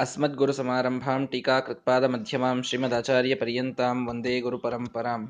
अस्मद्गुरुसमारम्भां 0.00 1.20
टीकाकृत्पादमध्यमां 1.26 2.56
श्रीमदाचार्यपर्यन्तां 2.62 3.96
वन्दे 4.06 4.34
गुरुपरम्परां 4.40 5.20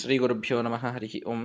ಶ್ರೀಗುರುಭ್ಯೋ 0.00 0.56
ನಮಃ 0.62 0.84
ಹರಿ 0.86 1.08
ಓಂ 1.26 1.40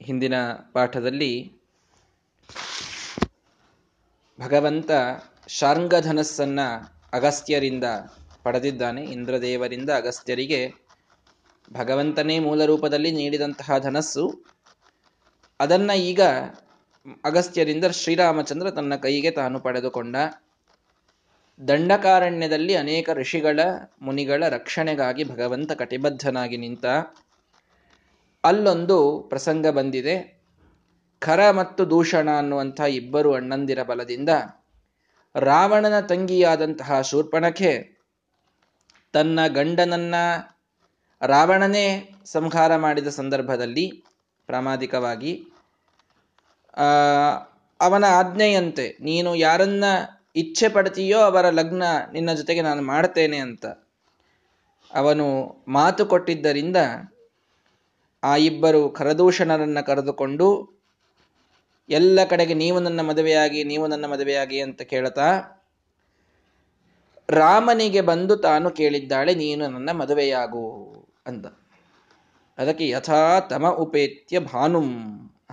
ಹಿಂದಿನ 0.00 0.36
ಪಾಠದಲ್ಲಿ 0.72 1.30
ಭಗವಂತ 4.38 4.90
ಶಾರ್ಂಗಧನಸ್ಸನ್ನ 5.48 6.60
ಅಗಸ್ತ್ಯರಿಂದ 7.12 7.84
ಪಡೆದಿದ್ದಾನೆ 8.42 9.04
ಇಂದ್ರದೇವರಿಂದ 9.06 9.90
ಅಗಸ್ತ್ಯರಿಗೆ 9.96 10.60
ಭಗವಂತನೇ 11.72 12.36
ಮೂಲ 12.38 12.64
ರೂಪದಲ್ಲಿ 12.64 13.12
ನೀಡಿದಂತಹ 13.12 13.78
ಧನಸ್ಸು 13.78 14.24
ಅದನ್ನ 15.61 15.91
ಈಗ 15.91 16.21
ಅಗಸ್ತ್ಯರಿಂದ 17.25 17.85
ಶ್ರೀರಾಮಚಂದ್ರ 17.91 18.69
ತನ್ನ 18.69 18.95
ಕೈಗೆ 18.95 19.31
ತಾನು 19.31 19.59
ಪಡೆದುಕೊಂಡ 19.59 20.15
ದಂಡಕಾರಣ್ಯದಲ್ಲಿ 21.67 22.75
ಅನೇಕ 22.75 23.09
ಋಷಿಗಳ 23.13 23.59
ಮುನಿಗಳ 24.01 24.47
ರಕ್ಷಣೆಗಾಗಿ 24.47 25.23
ಭಗವಂತ 25.23 25.71
ಕಟಿಬದ್ಧನಾಗಿ 25.71 26.57
ನಿಂತ 26.57 26.85
ಅಲ್ಲೊಂದು 28.43 28.97
ಪ್ರಸಂಗ 29.29 29.67
ಬಂದಿದೆ. 29.67 30.41
ಖರ 31.19 31.51
ಮತ್ತು 31.51 31.89
ದೂಷಣ 31.89 32.29
ಅನ್ನುವಂಥ 32.37 32.81
ಇಬ್ಬರು 32.81 33.33
ಅಣ್ಣಂದಿರ 33.33 33.83
ಬಲದಿಂದ 33.83 34.29
ರಾವಣನ 35.35 35.99
ತಂಗಿಯಾದಂತಹ 35.99 37.01
ಶೂರ್ಪಣಖೆ 37.01 37.73
ತನ್ನ 39.13 39.47
ಗಂಡನನ್ನ 39.47 40.15
ರಾವಣನೇ 41.21 41.85
ಸಂಹಾರ 42.25 42.75
ಮಾಡಿದ 42.75 43.07
ಸಂದರ್ಭದಲ್ಲಿ 43.07 43.85
ಪ್ರಾಮಾದಿಕವಾಗಿ 44.49 45.31
ಅವನ 47.79 48.03
ಆಜ್ಞೆಯಂತೆ, 48.19 48.85
ನೀನು 49.01 49.35
ಯಾರನ್ನ 49.35 49.85
ಇಚ್ಛೆ 50.35 50.67
ಪಡ್ತೀಯೋ 50.69 51.19
ಅವರ 51.19 51.45
ಲಗ್ನ 51.49 51.83
ನಿನ್ನ 52.11 52.33
ಜೊತೆಗೆ 52.33 52.61
ನಾನು 52.61 52.81
ಮಾಡ್ತೇನೆ 52.81 53.37
ಅಂತ. 53.37 53.65
ಅವನು 54.91 55.25
ಮಾತು 55.67 56.05
ಕೊಟ್ಟಿದ್ದರಿಂದ 56.05 56.77
ಆ 58.23 58.35
ಇಬ್ಬರು 58.35 58.81
ಖರದೂಷಣರನ್ನ 58.89 59.79
ಕರೆದುಕೊಂಡು, 59.79 60.47
ಎಲ್ಲ 61.89 62.23
ಕಡೆಗೆ 62.23 62.53
ನೀವು 62.53 62.79
ನನ್ನ 62.79 63.01
ಮದುವೆಯಾಗಿ, 63.01 63.63
ನೀವು 63.63 63.87
ನನ್ನ 63.87 64.05
ಮದುವೆಯಾಗಿ 64.05 64.59
ಅಂತ 64.59 64.81
ಕೇಳ್ತಾ, 64.81 65.27
ರಾಮನಿಗೆ 67.29 68.01
ಬಂದು 68.01 68.35
ತಾನು 68.35 68.69
ಕೇಳಿದ್ದಾಳೆ, 68.69 69.33
ನೀನು 69.35 69.63
ನನ್ನ 69.67 69.89
ಮದುವೆಯಾಗು 69.91 70.65
ಅಂತ. 71.27 71.45
ಅದಕ್ಕೆ 72.57 72.85
ಯಥಾ 72.89 73.39
ತಮ 73.39 73.67
ಉಪೇತ್ಯ 73.67 74.39
ಭಾನುಂ. 74.39 74.89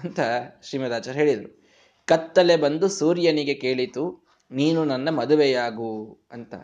ಅಂತ 0.04 0.20
ಶ್ರೀಮದಾಚಾರ್ಯ 0.62 1.20
ಹೇಳಿದರು. 1.20 1.62
ಕತ್ತಲೆ 2.06 2.56
ಬಂದು 2.56 2.88
ಸೂರ್ಯನಿಗೆ 2.88 3.54
ಕೇಳಿತು, 3.54 4.28
ನೀನು 4.50 4.84
ನನ್ನ 4.84 5.10
ಮದುವೆಯಾಗು 5.10 6.18
ಅಂತ. 6.32 6.54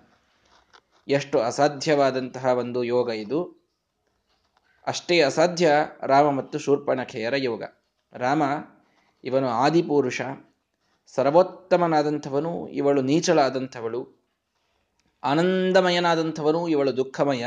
ಎಷ್ಟು 1.08 1.40
ಅಸಾಧ್ಯವಾದಂತಹ 1.40 2.44
ಒಂದು 2.44 2.84
ಯೋಗ 2.84 3.10
ಇದು. 3.10 3.64
ಅಷ್ಟೇ 4.86 5.20
ಅಸಾಧ್ಯ 5.20 5.70
ರಾಮ 6.06 6.30
ಮತ್ತು 6.30 6.58
ಶೂರ್ಪಣಖೆಯರ 6.58 7.34
ಯೋಗ. 7.36 7.62
ರಾಮ, 8.12 8.42
ಇವನು 9.24 9.48
ಆದಿಪುರುಷ. 9.48 10.20
ಸರ್ವೋತ್ತಮನಾದಂಥವನು, 11.06 12.68
ಇವಳು 12.68 13.02
ನೀಚಳಾದಂಥವಳು. 13.02 14.24
ಆನಂದಮಯನಾದಂಥವನು, 15.22 16.68
ಇವಳು 16.68 16.96
ದುಃಖಮಯ. 16.96 17.46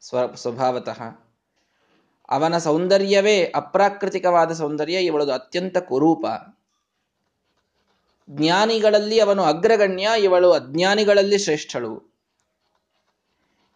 ಸ್ವ 0.00 0.34
ಸ್ವಭಾವತಃ 0.34 1.27
ಅವನ 2.28 2.58
ಸೌಂದರ್ಯವೇ 2.58 3.44
ಅಪ್ರಾಕೃತಿಕವಾದ 3.54 4.52
ಸೌಂದರ್ಯ, 4.52 5.00
ಇವಳದು 5.00 5.32
ಅತ್ಯಂತ 5.32 5.78
ಕುರೂಪ. 5.78 6.26
ಜ್ಞಾನಿಗಳಲ್ಲಿ 8.30 9.20
ಅವನು 9.20 9.42
ಅಗ್ರಗಣ್ಯ, 9.42 10.08
ಇವಳು 10.22 10.52
ಅಜ್ಞಾನಿಗಳಲ್ಲಿ 10.52 11.38
ಶ್ರೇಷ್ಠಳು. 11.38 12.18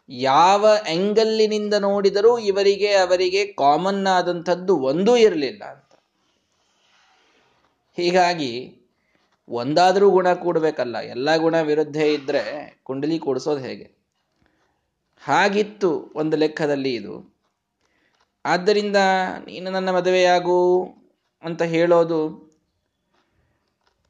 ಯಾವ 0.08 0.66
ಎಂಗಲ್ಲಿನಿಂದ 0.88 1.74
ನೋಡಿದರೂ 1.74 2.38
ಇವರಿಗೆ, 2.38 2.92
ಅವರಿಗೆ 2.92 3.52
ಕಾಮನ್ 3.52 4.06
ಆದಂಥದ್ದು 4.06 4.76
ಒಂದೂ 4.76 5.16
ಇರಲಿಲ್ಲ 5.16 5.64
ಅಂತ. 5.64 5.92
ಹೀಗಾಗಿ 7.98 8.78
ಒಂದಾದರೂ 9.48 10.10
ಗುಣ 10.10 10.34
ಕೂಡಬೇಕಲ್ಲ, 10.34 10.96
ಎಲ್ಲ 10.96 11.36
ಗುಣ 11.36 11.60
ವಿರುದ್ಧ 11.60 11.96
ಇದ್ರೆ 11.96 12.42
ಕುಂಡಲಿ 12.82 13.18
ಕೂಡಿಸೋದು 13.18 13.60
ಹೇಗೆ? 13.60 13.90
ಹಾಗಿತ್ತು 15.20 16.12
ಒಂದು 16.14 16.36
ಲೆಕ್ಕದಲ್ಲಿ 16.36 16.94
ಇದು. 16.94 17.31
ಆದ್ದರಿಂದ 18.44 18.96
ನೀನು 19.44 19.70
ನನ್ನ 19.70 19.90
ಮದುವೆಯಾಗು 19.90 20.88
ಅಂತ 21.42 21.62
ಹೇಳೋದು 21.62 22.52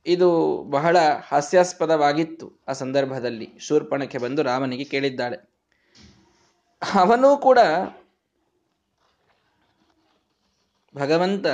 ಇದು 0.06 0.62
ಬಹಳ 0.62 0.96
ಹಾಸ್ಯಾಸ್ಪದವಾಗಿತ್ತು 1.28 2.60
ಆ 2.68 2.72
ಸಂದರ್ಭದಲ್ಲಿ. 2.72 3.48
ಶೂರ್ಪಣಕ್ಕೆ 3.58 4.18
ಬಂದು 4.18 4.42
ರಾಮನಿಗೆ 4.42 4.84
ಕೇಳಿದ್ದಾಳೆ. 4.84 5.36
ಅವನೂ 6.94 7.36
ಕೂಡ 7.36 7.58
ಭಗವಂತ 10.96 11.46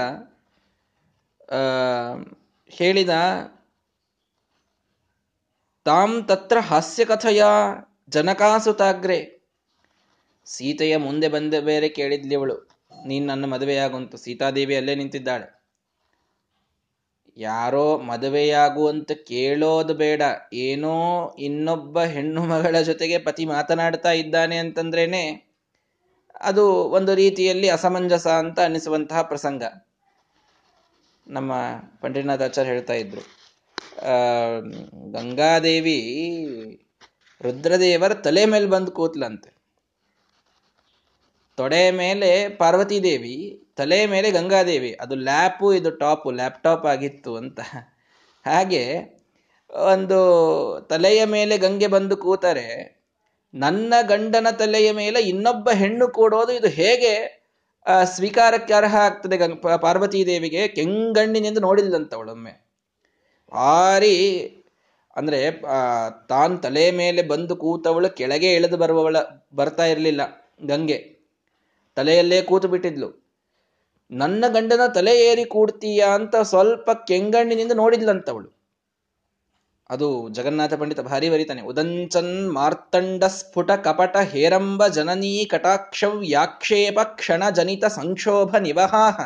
ಹೇಳಿದ, 2.66 3.10
ತಾಂ 5.84 6.22
ತತ್ರ 6.24 6.58
ಹಾಸ್ಯಕಥೆಯ 6.60 7.44
ಜನಕಾಸುತಾಗ್ರೆ. 8.08 9.38
ಸೀತೆಯ 10.44 10.96
ಮುಂದೆ 10.96 11.28
ಬಂದ 11.28 11.54
ಬೇರೆ 11.54 11.88
ಕೇಳಿದ್ಲಿ 11.88 12.34
ಅವಳು 12.34 12.67
ನೀನ್ 13.06 13.26
ನನ್ನ 13.26 13.44
ಮದುವೆಯಾಗುವಂತ 13.44 14.16
ಸೀತಾದೇವಿ 14.16 14.76
ಅಲ್ಲೇ 14.76 14.94
ನಿಂತಿದ್ದಾಳೆ. 14.94 15.58
ಯಾರೋ 17.36 17.98
ಮದುವೆಯಾಗುವಂತ 17.98 19.12
ಕೇಳೋದು 19.12 19.94
ಬೇಡ. 19.94 20.22
ಏನೋ 20.52 21.34
ಇನ್ನೊಬ್ಬ 21.38 22.00
ಹೆಣ್ಣು 22.00 22.42
ಮಗಳ 22.42 22.80
ಜೊತೆಗೆ 22.80 23.18
ಪತಿ 23.18 23.46
ಮಾತನಾಡ್ತಾ 23.46 24.12
ಇದ್ದಾನೆ 24.12 24.56
ಅಂತಂದ್ರೇನೆ 24.56 25.54
ಅದು 26.40 26.64
ಒಂದು 26.72 27.14
ರೀತಿಯಲ್ಲಿ 27.14 27.68
ಅಸಮಂಜಸ 27.68 28.26
ಅಂತ 28.26 28.60
ಅನಿಸುವಂತಹ 28.60 29.22
ಪ್ರಸಂಗ. 29.22 29.62
ನಮ್ಮ 31.28 31.52
ಪಂಡಿತನಾಥಾಚಾರ್ಯ 32.00 32.70
ಹೇಳ್ತಾ 32.70 32.92
ಇದ್ರು. 32.92 33.20
ಗಂಗಾದೇವಿ 35.12 35.98
ರುದ್ರದೇವರ 37.42 38.14
ತಲೆ 38.14 38.46
ಮೇಲೆ 38.46 38.66
ಬಂದು 38.66 38.90
ಕೂತ್ಲಂತೆ 38.90 39.57
ತೊಡೆ 41.58 41.84
ಮೇಲೆ 42.00 42.30
ಪಾರ್ವತಿ 42.60 42.98
ದೇವಿ 43.04 43.36
ತಲೆ 43.76 43.98
ಮೇಲೆ 44.06 44.28
ಗಂಗಾದೇವಿ. 44.30 44.90
ಅದು 45.02 45.14
ಲ್ಯಾಪು, 45.28 45.66
ಇದು 45.78 45.90
ಟಾಪು, 46.02 46.28
ಲ್ಯಾಪ್ಟಾಪ್ 46.30 46.86
ಆಗಿತ್ತು 46.86 47.32
ಅಂತ. 47.36 47.58
ಹಾಗೆ 48.44 48.82
ಒಂದು 49.92 50.18
ತಲೆಯ 50.90 51.20
ಮೇಲೆ 51.34 51.54
ಗಂಗೆ 51.58 51.88
ಬಂದು 51.96 52.16
ಕೂತರೆ, 52.16 52.68
ನನ್ನ 53.54 53.94
ಗಂಡನ 54.02 54.48
ತಲೆಯ 54.58 54.88
ಮೇಲೆ 54.92 55.20
ಇನ್ನೊಬ್ಬ 55.22 55.68
ಹೆಣ್ಣು 55.82 56.06
ಕೂಡೋದು 56.08 56.52
ಇದು 56.52 56.70
ಹೇಗೆ 56.80 57.12
ಸ್ವೀಕಾರಕ್ಕೆ 58.14 58.74
ಅರ್ಹ 58.74 58.94
ಆಗ್ತದೆ 59.06 59.36
ಗಂಗ 59.36 59.76
ಪಾರ್ವತೀ 59.84 60.20
ದೇವಿಗೆ 60.26 60.62
ಕೆಂಗಣ್ಣಿನಿಂದ 60.68 61.60
ನೋಡಿಲ್ಲಂತವಳೊಮ್ಮೆ 61.66 62.54
ಭಾರಿ 63.52 64.16
ಅಂದ್ರೆ 65.16 65.38
ತಾನ್ 66.32 66.56
ತಲೆ 66.62 66.84
ಮೇಲೆ 67.00 67.22
ಬಂದು 67.30 67.54
ಕೂತವಳು, 67.56 68.08
ಕೆಳಗೆ 68.18 68.50
ಇಳಿದು 68.54 68.76
ಬರುವವಳ, 68.76 69.16
ಬರ್ತಾ 69.54 69.84
ಇರಲಿಲ್ಲ 69.92 70.22
ಗಂಗೆ. 70.64 70.98
ತಲೆಯಲ್ಲೇ 71.98 72.42
ಕೂತು 72.42 72.68
ಬಿಟ್ಟಿದ್ಲು. 72.68 73.08
ನನ್ನ 74.10 74.44
ಗಂಡನ 74.48 74.86
ತಲೆ 74.94 75.20
ಏರಿ 75.20 75.44
ಕೂಡ್ತೀಯ 75.44 76.04
ಅಂತ 76.14 76.36
ಸ್ವಲ್ಪ 76.36 76.90
ಕೆಂಗಣ್ಣಿನಿಂದ 76.90 77.72
ನೋಡಿದ್ಲಂತವಳು. 77.72 78.58
ಅದು 79.90 80.28
ಜಗನ್ನಾಥ 80.28 80.74
ಪಂಡಿತ 80.74 81.00
ಭಾರಿ 81.00 81.30
ಬರಿತಾನೆ. 81.30 81.62
ಉದಂಚನ್ 81.62 82.52
ಮಾರ್ತಂಡ 82.52 83.24
ಸ್ಫುಟ 83.24 83.70
ಕಪಟ 83.70 84.16
ಹೇರಂಬ 84.16 84.86
ಜನನೀ 84.86 85.44
ಕಟಾಕ್ಷ 85.44 86.04
ವ್ಯಾಕ್ಷೇಪ 86.04 86.98
ಕ್ಷಣ 87.00 87.50
ಜನಿತ 87.50 87.84
ಸಂಕ್ಷೋಭ 87.84 88.56
ನಿವಹಾಹ. 88.56 89.20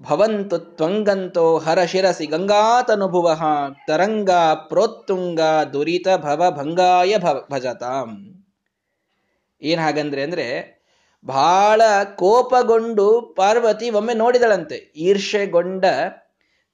ಭವಂತು 0.00 0.58
ತ್ವಂಗಂತೋ 0.58 1.58
ಹರ 1.58 1.84
ಶಿರಸಿ 1.84 2.26
ಗಂಗಾತನುಭುವ 2.26 3.40
ತರಂಗ 3.86 4.30
ಪ್ರೋತ್ತುಂಗ 4.54 5.40
ದುರಿತ 5.72 6.08
ಭವ 6.16 6.50
ಭಂಗಾಯ 6.50 7.16
ಭಜತಾಂ. 7.50 8.10
ಏನ್ 9.62 9.80
ಹಾಗಂದ್ರೆ 9.80 10.22
ಅಂದ್ರೆ 10.22 10.75
ಬಹಳ 11.26 11.82
ಕೋಪಗೊಂಡು 12.16 13.20
ಪಾರ್ವತಿ 13.36 13.90
ಒಮ್ಮೆ 13.90 14.14
ನೋಡಿದಳಂತೆ. 14.14 14.76
ಈರ್ಷೆಗೊಂಡ 14.96 15.84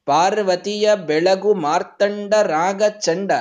ಪಾರ್ವತಿಯ 0.06 0.94
ಬೆಳಗು 0.94 1.54
ಮಾರ್ತಂಡ 1.54 2.34
ರಾಗ 2.34 2.82
ಚಂಡ, 2.82 3.32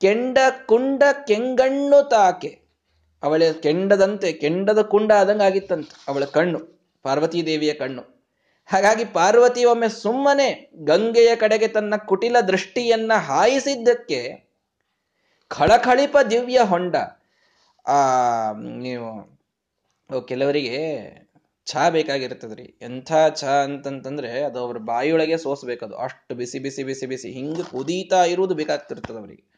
ಕೆಂಡ 0.00 0.38
ಕುಂಡ 0.66 1.02
ಕೆಂಗಣ್ಣು 1.26 2.08
ತಾಕೆ. 2.08 2.60
ಅವಳ 3.22 3.42
ಕೆಂಡದಂತೆ, 3.62 4.32
ಕೆಂಡದ 4.32 4.82
ಕುಂಡ 4.82 5.12
ಆದಂಗೆ 5.12 5.44
ಆಗಿತ್ತಂತೆ 5.44 6.04
ಅವಳ 6.08 6.24
ಕಣ್ಣು, 6.24 6.82
ಪಾರ್ವತಿ 7.02 7.46
ದೇವಿಯ 7.46 7.74
ಕಣ್ಣು. 7.74 8.02
ಹಾಗಾಗಿ 8.66 9.04
ಪಾರ್ವತಿ 9.04 9.64
ಒಮ್ಮೆ 9.64 9.88
ಸುಮ್ಮನೆ 9.88 10.72
ಗಂಗೆಯ 10.84 11.36
ಕಡೆಗೆ 11.36 11.68
ತನ್ನ 11.68 11.94
ಕುಟಿಲ 11.96 12.40
ದೃಷ್ಟಿಯನ್ನ 12.40 13.12
ಹಾಯಿಸಿದ್ದಕ್ಕೆ 13.12 14.48
ಖಳಖಳಿಪ 15.48 16.18
ದಿವ್ಯ 16.30 16.60
ಹೊಂಡ. 16.60 16.96
ಆ, 17.86 18.52
ನೀವು 18.52 19.31
ಕೆಲವರಿಗೆ 20.28 20.78
ಚಹಾ 21.64 21.88
ಬೇಕಾಗಿರ್ತದ್ರಿ. 21.88 22.62
ಎಂಥ 22.62 23.12
ಚಹಾ 23.34 23.50
ಅಂತಂತಂದ್ರೆ 23.50 24.42
ಅದು 24.42 24.58
ಅವ್ರ 24.58 24.78
ಬಾಯಿಯೊಳಗೆ 24.78 25.36
ಸೋಸ್ಬೇಕದು. 25.36 25.96
ಅಷ್ಟು 25.96 26.34
ಬಿಸಿ 26.34 26.58
ಬಿಸಿ 26.58 26.84
ಬಿಸಿ 26.84 27.06
ಬಿಸಿ. 27.06 27.32
ಹಿಂಗೆ 27.32 27.62
ಕುದೀತಾ 27.62 28.24
ಇರುವುದು 28.24 28.54
ಬೇಕಾಗ್ತಿರ್ತದೆ 28.54 29.18
ಅವ್ರಿಗೆ. 29.18 29.52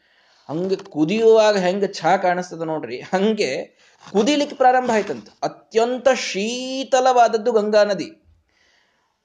ಹಂಗೆ 0.49 0.75
ಕುದಿಯುವಾಗ 0.75 1.57
ಹೆಂಗೆ 1.57 1.87
ಚಹಾ 1.87 2.17
ಕಾಣಿಸ್ತದ 2.17 2.61
ನೋಡ್ರಿ. 2.61 2.99
ಹಂಗೆ 2.99 3.65
ಕುದಿಲಿಕ್ಕೆ 4.11 4.55
ಪ್ರಾರಂಭ 4.55 4.91
ಆಯ್ತಂತ. 4.93 5.27
ಅತ್ಯಂತ 5.43 6.07
ಶೀತಲವಾದದ್ದು 6.09 7.51
ಗಂಗಾ 7.51 7.83
ನದಿ. 7.83 8.09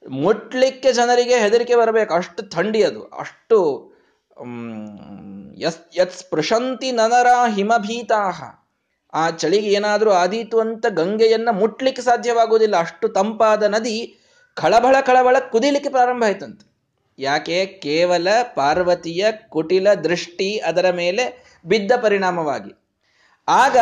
ಮುಟ್ಲಿಕ್ಕೆ 0.09 0.93
ಜನರಿಗೆ 0.93 1.39
ಹೆದರಿಕೆ 1.39 1.77
ಬರಬೇಕು. 1.77 2.15
ಅಷ್ಟು 2.15 2.43
ಥಂಡಿ 2.43 2.83
ಅದು. 2.83 3.05
ಅಷ್ಟು 3.05 3.59
ಯಸ್ 5.59 5.99
ಯತ್ 5.99 6.13
ಸ್ಪೃಶಂತಿ 6.13 6.93
ನನರ 6.93 7.27
ಹಿಮಭೀತಾಹ. 7.49 8.60
ಆ 9.15 9.31
ಚಳಿಗೆ 9.31 9.69
ಏನಾದರೂ 9.69 10.11
ಆದೀತು 10.11 10.61
ಅಂತ 10.61 10.87
ಗಂಗೆಯನ್ನ 10.87 11.49
ಮುಟ್ಲಿಕ್ಕೆ 11.53 12.03
ಸಾಧ್ಯವಾಗುವುದಿಲ್ಲ. 12.03 12.77
ಅಷ್ಟು 12.77 13.09
ತಂಪಾದ 13.09 13.63
ನದಿ 13.63 14.19
ಕಳಬಳ 14.55 14.97
ಖಳಬಳ 15.01 15.39
ಕುದಿಲಿಕ್ಕೆ 15.39 15.91
ಪ್ರಾರಂಭ 15.91 16.25
ಆಯ್ತಂತೆ. 16.25 16.71
ಯಾಕೆ? 17.19 17.67
ಕೇವಲ 17.67 18.29
ಪಾರ್ವತಿಯ 18.55 19.27
ಕುಟಿಲ 19.49 19.95
ದೃಷ್ಟಿ 19.95 20.59
ಅದರ 20.59 20.91
ಮೇಲೆ 20.91 21.45
ಬಿದ್ದ 21.67 21.93
ಪರಿಣಾಮವಾಗಿ. 22.03 22.73
ಆಗ 23.49 23.77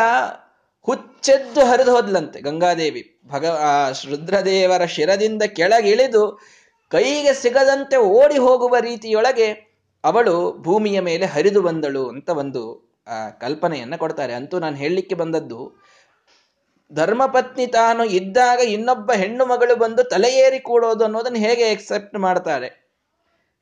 ಹುಚ್ಚೆದ್ದು 0.82 1.64
ಹರಿದು 1.64 1.92
ಹೋದ್ಲಂತೆ 1.92 2.40
ಗಂಗಾದೇವಿ. 2.40 3.20
ಭಗ, 3.28 3.46
ಆ 3.46 3.90
ರುದ್ರದೇವರ 3.90 4.84
ಶಿರದಿಂದ 4.84 5.42
ಕೆಳಗಿಳಿದು 5.42 6.40
ಕೈಗೆ 6.88 7.32
ಸಿಗದಂತೆ 7.32 7.96
ಓಡಿ 7.96 8.38
ಹೋಗುವ 8.38 8.76
ರೀತಿಯೊಳಗೆ 8.80 9.68
ಅವಳು 10.04 10.52
ಭೂಮಿಯ 10.62 11.00
ಮೇಲೆ 11.00 11.26
ಹರಿದು 11.26 11.62
ಬಂದಳು 11.62 12.08
ಅಂತ 12.08 12.28
ಒಂದು 12.28 12.87
ಆ 13.08 13.16
ಕಲ್ಪನೆಯನ್ನ 13.40 13.96
ಕೊಡ್ತಾರೆ. 13.96 14.32
ಅಂತೂ 14.32 14.58
ನಾನು 14.58 14.76
ಹೇಳಲಿಕ್ಕೆ 14.76 15.14
ಬಂದದ್ದು, 15.14 15.60
ಧರ್ಮಪತ್ನಿ 16.92 17.66
ತಾನು 17.66 18.02
ಇದ್ದಾಗ 18.04 18.58
ಇನ್ನೊಬ್ಬ 18.58 19.12
ಹೆಣ್ಣು 19.12 19.44
ಮಗಳು 19.46 19.74
ಬಂದು 19.76 20.02
ತಲೆಯೇರಿ 20.04 20.60
ಕೂಡೋದು 20.60 21.04
ಅನ್ನೋದನ್ನು 21.04 21.38
ಹೇಗೆ 21.38 21.64
ಎಕ್ಸೆಪ್ಟ್ 21.70 22.16
ಮಾಡ್ತಾರೆ? 22.18 22.68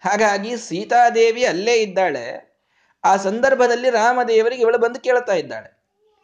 ಹಾಗಾಗಿ 0.05 0.53
ಸೀತಾದೇವಿ 0.57 1.45
ಅಲ್ಲೇ 1.45 1.75
ಇದ್ದಾಳೆ. 1.77 2.27
ಆ 3.05 3.17
ಸಂದರ್ಭದಲ್ಲಿ 3.17 3.91
ರಾಮದೇವರಿಗೆ 3.91 4.63
ಇವಳು 4.63 4.79
ಬಂದು 4.79 4.99
ಕೇಳ್ತಾ 5.01 5.35
ಇದ್ದಾಳೆ. 5.35 5.71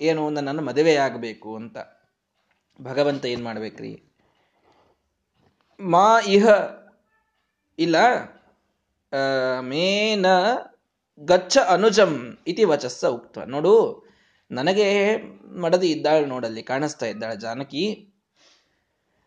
ಏನು 0.01 0.23
ನನ್ನನ್ನು 0.31 0.63
ಮದುವೆ 0.63 0.95
ಆಗಬೇಕು 0.97 1.51
ಅಂತ. 1.57 1.79
ಭಗವಂತ 2.79 3.25
ಏನ್ 3.25 3.45
ಮಾಡ್ಬೇಕ್ರಿ? 3.45 3.93
ಮಾ 5.81 6.07
ಇಹ, 6.37 6.47
ಇಲ್ಲ 7.79 7.97
ಮೇನ 9.61 10.27
ಗಚ್ಚ 11.21 11.59
ಅನುಜಂ 11.59 12.39
ಇತಿ 12.47 12.65
ವಚಸ್ಸ 12.65 13.05
ಉಕ್ತ. 13.05 13.39
ನೋಡು, 13.39 14.07
ನನಗೆ 14.51 15.17
ಮಡದಿ 15.61 15.91
ಇದ್ದಾಳೆ 15.91 16.27
ನೋಡಲ್ಲಿ, 16.27 16.63
ಕಾಣಿಸ್ತಾ 16.63 17.07
ಇದ್ದಾಳೆ 17.07 17.37
ಜಾನಕಿ. 17.37 18.15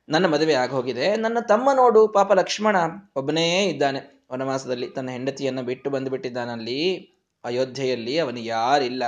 ನನ್ನ 0.09 0.25
ಮದುವೆ 0.25 0.53
ಆಗೋಗಿದೆ. 0.53 1.15
ನನ್ನ 1.15 1.37
ತಮ್ಮ 1.39 1.71
ನೋಡು, 1.71 2.07
ಪಾಪ 2.07 2.33
ಲಕ್ಷ್ಮಣ 2.33 2.75
ಒಬ್ಬನೇ 3.15 3.65
ಇದ್ದಾನೆ. 3.65 4.25
ವನವಾಸದಲ್ಲಿ 4.31 4.89
ತನ್ನ 4.89 5.09
ಹೆಂಡತಿಯನ್ನು 5.09 5.63
ಬಿಟ್ಟು 5.63 5.89
ಬಂದುಬಿಟ್ಟಿದ್ದಾನಲ್ಲಿ. 5.89 6.95
ಅಯೋಧ್ಯೆಯಲ್ಲಿ 7.43 8.17
ಅವನು 8.17 8.39
ಯಾರಿಲ್ಲ. 8.39 9.03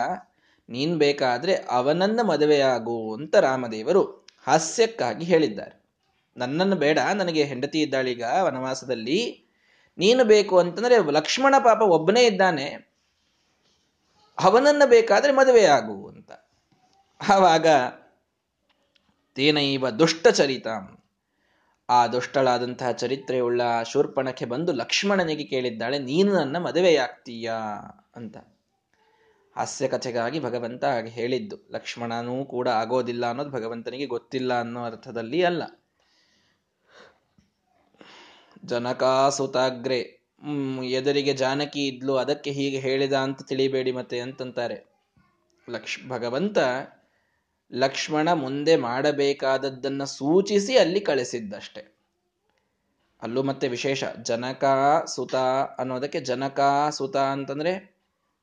ನೀನ್ 0.69 0.97
ಬೇಕಾದ್ರೆ 0.97 1.55
ಅವನನ್ನ 1.55 2.21
ಮದುವೆಯಾಗು 2.21 3.15
ಅಂತ 3.15 3.35
ರಾಮದೇವರು 3.35 4.27
ಹಾಸ್ಯಕ್ಕಾಗಿ 4.47 5.25
ಹೇಳಿದ್ದಾರೆ. 5.25 5.83
ನನ್ನನ್ನು 6.37 6.75
ಬೇಡ, 6.75 6.99
ನನಗೆ 6.99 7.43
ಹೆಂಡತಿ 7.43 7.81
ಇದ್ದಾಳೀಗ 7.81 8.23
ವನವಾಸದಲ್ಲಿ 8.43 9.46
ನೀನು 9.97 10.23
ಬೇಕು 10.23 10.59
ಅಂತಂದ್ರೆ 10.59 11.11
ಲಕ್ಷ್ಮಣ 11.11 11.55
ಪಾಪ 11.63 11.81
ಒಬ್ಬನೇ 11.81 12.25
ಇದ್ದಾನೆ, 12.25 12.87
ಅವನನ್ನ 14.39 14.83
ಬೇಕಾದ್ರೆ 14.85 15.31
ಆಗು 15.65 16.07
ಅಂತ. 16.07 16.31
ಆವಾಗ, 17.29 17.67
ತೇನೈವ 19.35 19.89
ದುಷ್ಟಚರಿತ. 19.89 20.67
ಆ 21.89 22.07
ದುಷ್ಟಳಾದಂತಹ 22.07 22.91
ಚರಿತ್ರೆಯುಳ್ಳ 22.91 23.61
ಶೂರ್ಪಣಕ್ಕೆ 23.83 24.45
ಬಂದು 24.45 24.73
ಲಕ್ಷ್ಮಣನಿಗೆ 24.73 25.43
ಕೇಳಿದ್ದಾಳೆ, 25.43 25.99
ನೀನು 25.99 26.33
ನನ್ನ 26.33 26.57
ಮದುವೆಯಾಗ್ತೀಯಾ 26.57 27.55
ಅಂತ. 28.15 28.37
ಹಾಸ್ಯ 29.55 29.87
ಕಥೆಗಾಗಿ 29.87 30.39
ಭಗವಂತ 30.39 30.85
ಹಾಗೆ 30.85 31.09
ಹೇಳಿದ್ದು. 31.09 31.67
ಲಕ್ಷ್ಮಣನೂ 31.71 32.45
ಕೂಡ 32.45 32.67
ಆಗೋದಿಲ್ಲ 32.69 33.25
ಅನ್ನೋದು 33.25 33.49
ಭಗವಂತನಿಗೆ 33.49 34.05
ಗೊತ್ತಿಲ್ಲ 34.05 34.59
ಅನ್ನೋ 34.59 34.85
ಅರ್ಥದಲ್ಲಿ 34.85 35.43
ಅಲ್ಲ. 35.43 35.63
ಜನಕಾಸುತಾಗ್ರೆ. 38.65 40.17
ಎದುರಿಗೆ 40.85 41.33
ಜಾನಕಿ 41.33 41.87
ಇದ್ಲು, 41.87 42.17
ಅದಕ್ಕೆ 42.17 42.51
ಹೀಗೆ 42.51 42.79
ಹೇಳಿದ 42.79 43.13
ಅಂತ 43.13 43.41
ತಿಳಿಬೇಡಿ 43.41 43.91
ಮತ್ತೆ 43.91 44.19
ಅಂತಂತಾರೆ. 44.19 44.97
ಲಕ್ಷ್, 45.69 46.09
ಭಗವಂತ 46.09 46.57
ಲಕ್ಷ್ಮಣ 47.73 48.31
ಮುಂದೆ 48.31 48.75
ಮಾಡಬೇಕಾದದ್ದನ್ನ 48.75 50.03
ಸೂಚಿಸಿ 50.03 50.77
ಅಲ್ಲಿ 50.77 50.99
ಕಳಿಸಿದ್ದಷ್ಟೆ. 50.99 51.97
ಅಲ್ಲೂ 53.21 53.43
ಮತ್ತೆ 53.43 53.67
ವಿಶೇಷ 53.67 54.03
ಜನಕ 54.23 54.65
ಸುತ 55.07 55.35
ಅನ್ನೋದಕ್ಕೆ 55.77 56.19
ಜನಕ 56.19 56.59
ಸುತ 56.91 57.17
ಅಂತಂದ್ರೆ 57.17 57.95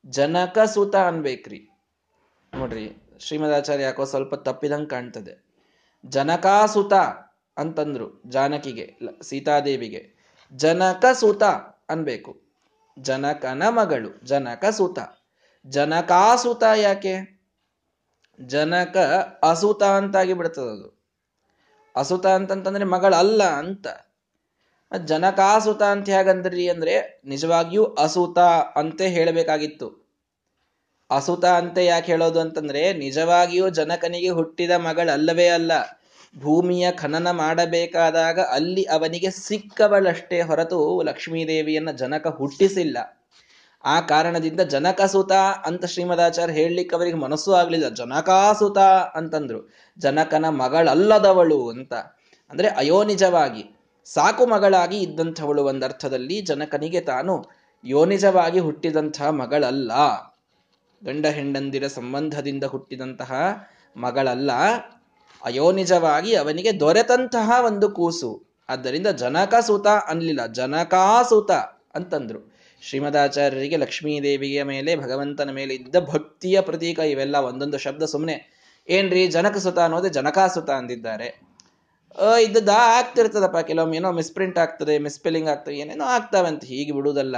ಜನಕ 0.05 0.59
ಸುತ 0.59 0.95
ಅನ್ಬೇಕ್ರಿ. 0.95 1.69
ನೋಡ್ರಿ 2.55 2.91
ಶ್ರೀಮದಾಚಾರ್ಯ 3.19 3.83
ಯಾಕೋ 3.83 4.05
ಸ್ವಲ್ಪ 4.05 4.35
ತಪ್ಪಿದಂಗೆ 4.35 4.85
ಕಾಣ್ತದೆ. 4.85 5.45
ಜನಕಾಸುತ 6.05 6.93
ಅಂತಂದ್ರು 7.57 8.21
ಜಾನಕಿಗೆ 8.27 8.93
ಸೀತಾದೇವಿಗೆ. 9.23 10.15
ಜನಕ 10.51 11.05
ಸುತ 11.13 11.43
ಅನ್ಬೇಕು. 11.89 12.41
ಜನಕನ 12.99 13.63
ಮಗಳು, 13.69 14.25
ಜನಕ 14.25 14.65
ಸುತ. 14.65 14.99
ಜನಕಾಸುತ 15.65 16.63
ಯಾಕೆ? 16.75 17.35
ಜನಕ 18.39 18.97
ಅಸುತ 19.43 19.83
ಅಂತಾಗಿ 19.83 20.33
ಬಿಡ್ತದದು 20.33 21.01
ಅಸುತ 21.95 22.27
ಅಂತಂತಂದ್ರೆ 22.27 22.83
ಮಗಳಲ್ಲ 22.83 23.43
ಅಂತ. 23.43 23.87
ಜನಕಾಸುತ 25.05 25.83
ಅಂತ 25.83 26.09
ಹೇಗಂದ್ರಿ 26.09 26.69
ಅಂದ್ರೆ 26.69 27.21
ನಿಜವಾಗಿಯೂ 27.25 27.85
ಅಸುತ 27.85 28.39
ಅಂತ 28.75 29.01
ಹೇಳಬೇಕಾಗಿತ್ತು. 29.01 30.05
ಅಸುತ 31.09 31.45
ಅಂತ 31.45 31.77
ಯಾಕೆ 31.77 32.11
ಹೇಳೋದು 32.11 32.39
ಅಂತಂದ್ರೆ 32.39 32.93
ನಿಜವಾಗಿಯೂ 32.93 33.69
ಜನಕನಿಗೆ 33.69 34.29
ಹುಟ್ಟಿದ 34.29 34.71
ಮಗಳಲ್ಲವೇ 34.71 35.47
ಅಲ್ಲ. 35.47 35.94
ಭೂಮಿಯ 36.39 36.91
ಖನನ 36.91 37.31
ಮಾಡಬೇಕಾದಾಗ 37.31 38.39
ಅಲ್ಲಿ 38.39 38.83
ಅವನಿಗೆ 38.83 39.31
ಸಿಕ್ಕವಳಷ್ಟೇ 39.31 40.41
ಹೊರತು 40.41 41.01
ಲಕ್ಷ್ಮೀದೇವಿಯನ್ನ 41.01 41.91
ಜನಕ 41.91 42.27
ಹುಟ್ಟಿಸಿಲ್ಲ. 42.27 42.97
ಆ 43.85 43.99
ಕಾರಣದಿಂದ 43.99 44.61
ಜನಕಸುತ 44.61 45.31
ಅಂತ 45.65 45.85
ಶ್ರೀಮದಾಚಾರ್ಯ 45.85 46.53
ಹೇಳಲಿಕ್ಕೆ 46.53 46.95
ಅವರಿಗೆ 46.95 47.17
ಮನಸ್ಸು 47.17 47.53
ಆಗಲಿಲ್ಲ. 47.53 47.89
ಜನಕಾಸುತ 47.89 48.77
ಅಂತಂದ್ರು. 49.15 49.73
ಜನಕನ 49.97 50.45
ಮಗಳಲ್ಲದವಳು 50.49 51.69
ಅಂತ. 51.69 51.93
ಅಂದ್ರೆ 52.49 52.67
ಅಯೋನಿಜವಾಗಿ. 52.67 53.79
ಸಾಕು 54.05 54.45
ಮಗಳಾಗಿ 54.45 54.97
ಇದ್ದಂಥವಳು 54.97 55.63
ಒಂದರ್ಥದಲ್ಲಿ 55.63 56.41
ಜನಕನಿಗೆ 56.41 57.01
ತಾನು 57.01 57.45
ಯೋನಿಜವಾಗಿ 57.83 58.59
ಹುಟ್ಟಿದಂತಹ 58.59 59.29
ಮಗಳಲ್ಲ. 59.29 59.91
ಗಂಡ 61.03 61.25
ಹೆಂಡಂದಿರ 61.25 61.87
ಸಂಬಂಧದಿಂದ 61.87 62.63
ಹುಟ್ಟಿದಂತಹ 62.63 63.33
ಮಗಳಲ್ಲ. 63.97 64.51
ಅಯೋನಿಜವಾಗಿ 65.45 66.33
ಅವನಿಗೆ 66.33 66.79
ದೊರೆತಂತಹ 66.79 67.51
ಒಂದು 67.65 67.89
ಕೂಸು. 67.89 68.31
ಆದ್ದರಿಂದ 68.69 69.07
ಜನಕಸುತ 69.07 69.87
ಅನ್ಲಿಲ್ಲ. 70.07 70.45
ಜನಕಾಸೂತ 70.53 71.51
ಅಂತಂದ್ರು. 71.95 72.39
ಶ್ರೀಮದಾಚಾರ್ಯರಿಗೆ 72.81 73.77
ಲಕ್ಷ್ಮೀದೇವಿಯ 73.77 74.63
ಮೇಲೆ, 74.63 74.95
ಭಗವಂತನ 74.95 75.51
ಮೇಲೆ 75.51 75.73
ಇದ್ದ 75.75 75.95
ಭಕ್ತಿಯ 76.09 76.61
ಪ್ರತೀಕ 76.61 76.99
ಇವೆಲ್ಲ 76.99 77.35
ಒಂದೊಂದು 77.35 77.77
ಶಬ್ದ 77.77 78.03
ಸುಮ್ಮನೆ 78.03 78.35
ಏನ್ರಿ 78.89 79.27
ಜನಕಸುತ 79.27 79.79
ಅನ್ನೋದೇ 79.79 80.09
ಜನಕಾಸುತ 80.09 80.69
ಅಂದಿದ್ದಾರೆ. 80.69 81.27
ಇದ್ದದ 82.43 82.69
ಆಗ್ತಿರ್ತದಪ್ಪ. 82.97 83.57
ಕೆಲವೊಮ್ಮೆ 83.57 83.97
ಏನೋ 83.97 84.11
ಮಿಸ್ಪ್ರಿಂಟ್ 84.11 84.57
ಆಗ್ತದೆ 84.57 84.97
ಮಿಸ್ಪೆಲ್ಲಿಂಗ್ 84.97 85.49
ಆಗ್ತದೆ, 85.49 85.75
ಏನೇನೋ 85.75 86.05
ಆಗ್ತಾವಂತ 86.05 86.63
ಹೀಗೆ 86.65 86.91
ಬಿಡುವುದಲ್ಲ. 86.91 87.35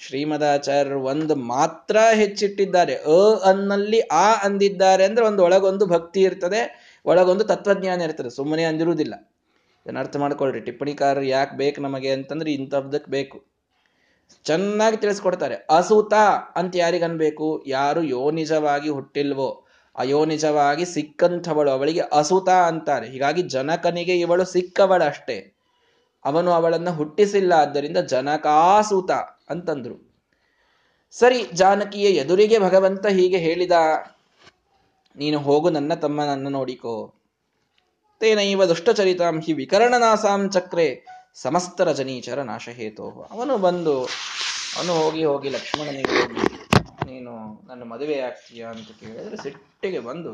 ಶ್ರೀಮದಾಚಾರ್ಯರು 0.00 1.02
ಒಂದು 1.04 1.34
ಮಾತ್ರ 1.34 1.96
ಹೆಚ್ಚಿಟ್ಟಿದ್ದಾರೆ. 2.14 2.94
ಅ 2.94 3.16
ಅನ್ನಲ್ಲಿ 3.44 4.00
ಆ 4.00 4.34
ಅಂದಿದ್ದಾರೆ 4.42 5.04
ಅಂದ್ರೆ 5.04 5.26
ಒಂದು 5.26 5.42
ಒಳಗೊಂದು 5.42 5.86
ಭಕ್ತಿ 5.86 6.20
ಇರ್ತದೆ. 6.20 6.60
ಒಳಗೊಂದು 7.08 7.44
ತತ್ವಜ್ಞಾನ 7.44 8.00
ಇರ್ತದೆ, 8.00 8.30
ಸುಮ್ಮನೆ 8.30 8.64
ಅಂದಿರುವುದಿಲ್ಲ. 8.64 9.14
ಇದನ್ನು 9.86 10.00
ಅರ್ಥ 10.00 10.16
ಮಾಡ್ಕೊಳ್ರಿ. 10.16 10.60
ಟಿಪ್ಪಣಿಕಾರರು 10.60 11.26
ಯಾಕೆ 11.26 11.56
ಬೇಕು 11.56 11.80
ನಮಗೆ 11.80 12.10
ಅಂತಂದ್ರೆ 12.10 12.50
ಇಂಥದ್ದಕ್ಕೆ 12.52 13.10
ಬೇಕು. 13.10 13.38
ಚೆನ್ನಾಗಿ 14.44 14.96
ತಿಳಿಸ್ಕೊಡ್ತಾರೆ. 14.96 15.54
ಅಸೂತ 15.54 16.14
ಅಂತ 16.56 16.76
ಯಾರಿಗನ್ಬೇಕು 16.76 17.46
ಯಾರು 17.66 18.02
ಯೋನಿಜವಾಗಿ 18.02 18.88
ಹುಟ್ಟಿಲ್ವೋ, 18.88 19.48
ಅಯೋನಿಜವಾಗಿ 19.98 20.84
ಸಿಕ್ಕಂಥವಳು 20.84 21.70
ಅವಳಿಗೆ 21.70 22.00
ಅಸೂತ 22.00 22.48
ಅಂತಾರೆ. 22.48 23.06
ಹೀಗಾಗಿ 23.06 23.42
ಜನಕನಿಗೆ 23.42 24.14
ಇವಳು 24.20 24.44
ಸಿಕ್ಕವಳಷ್ಟೇ. 24.44 25.38
ಅವನು 26.24 26.50
ಅವಳನ್ನ 26.50 26.90
ಹುಟ್ಟಿಸಿಲ್ಲ 26.90 27.52
ಆದ್ದರಿಂದ 27.52 27.96
ಜನಕಾಸೂತ 27.96 29.10
ಅಂತಂದ್ರು. 29.50 29.96
ಸರಿ, 31.10 31.40
ಜಾನಕಿಯ 31.54 32.06
ಎದುರಿಗೆ 32.06 32.58
ಭಗವಂತ 32.58 33.06
ಹೀಗೆ 33.06 33.38
ಹೇಳಿದ 33.38 33.72
ನೀನು 35.18 35.38
ಹೋಗು 35.38 35.68
ನನ್ನ 35.70 35.92
ತಮ್ಮನನ್ನು 36.02 36.50
ನೋಡಿಕೋ. 36.50 36.94
ತೇನೈವ 38.20 38.64
ದುಷ್ಟಚರಿತಾಂ 38.64 39.36
ಹಿ 39.44 39.52
ವಿಕರಣನಾಸಾಂ 39.52 40.42
ಚಕ್ರೆ 40.50 40.86
ಸಮಸ್ತ 41.42 41.80
ರಜನೀಚರ 41.80 42.38
ನಾಶಹೇತೋ 42.42 43.08
ಅವನು 43.30 43.54
ಬಂದು, 43.58 43.96
ಅವನು 44.76 44.92
ಹೋಗಿ 45.00 45.22
ಹೋಗಿ 45.24 45.48
ಲಕ್ಷ್ಮಣನಿಗೆ 45.48 46.20
ನೀನು 47.08 47.32
ನನ್ನ 47.68 47.82
ಮದುವೆ 47.92 48.16
ಆಗ್ತೀಯ 48.20 48.64
ಅಂತ 48.64 48.88
ಕೇಳಿದ್ರೆ 49.00 49.36
ಸಿಟ್ಟಿಗೆ 49.36 50.00
ಬಂದು 50.08 50.32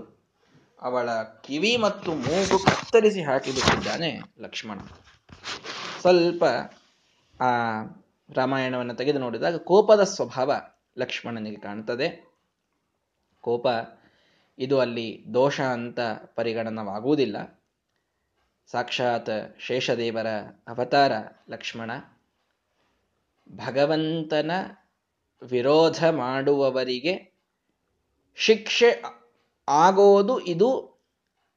ಅವಳ 0.82 1.08
ಕಿವಿ 1.44 1.72
ಮತ್ತು 1.76 2.10
ಮೂಗು 2.14 2.56
ಕತ್ತರಿಸಿ 2.64 3.22
ಹಾಕಿಬಿಟ್ಟಿದ್ದಾನೆ 3.22 4.10
ಲಕ್ಷ್ಮಣ. 4.40 4.78
ಸ್ವಲ್ಪ 6.02 6.44
ಆ 7.40 7.50
ರಾಮಾಯಣವನ್ನು 8.28 8.94
ತೆಗೆದು 8.94 9.18
ನೋಡಿದಾಗ 9.18 9.56
ಕೋಪದ 9.70 10.02
ಸ್ವಭಾವ 10.14 10.52
ಲಕ್ಷ್ಮಣನಿಗೆ 10.98 11.60
ಕಾಣ್ತದೆ. 11.60 12.08
ಕೋಪ 13.44 13.66
ಇದು 14.58 14.80
ಅಲ್ಲಿ 14.80 15.24
ದೋಷ 15.34 15.60
ಅಂತ 15.60 16.00
ಪರಿಗಣನವಾಗುವುದಿಲ್ಲ. 16.34 17.64
ಸಾಕ್ಷಾತ್ 18.66 19.56
ಶೇಷದೇವರ 19.60 20.26
ಅವತಾರ 20.68 21.12
ಲಕ್ಷ್ಮಣ. 21.50 21.90
ಭಗವಂತನ 23.56 24.50
ವಿರೋಧ 25.42 26.04
ಮಾಡುವವರಿಗೆ 26.04 27.34
ಶಿಕ್ಷೆ 28.36 29.02
ಆಗೋದು 29.68 30.40
ಇದು 30.40 30.94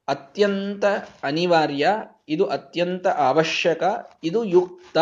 ಅತ್ಯಂತ 0.07 0.85
ಅನಿವಾರ್ಯ, 1.23 1.87
ಇದು 2.29 2.45
ಅತ್ಯಂತ 2.45 3.07
ಅವಶ್ಯಕ, 3.07 3.83
ಇದು 4.23 4.43
ಯುಕ್ತ. 4.43 4.97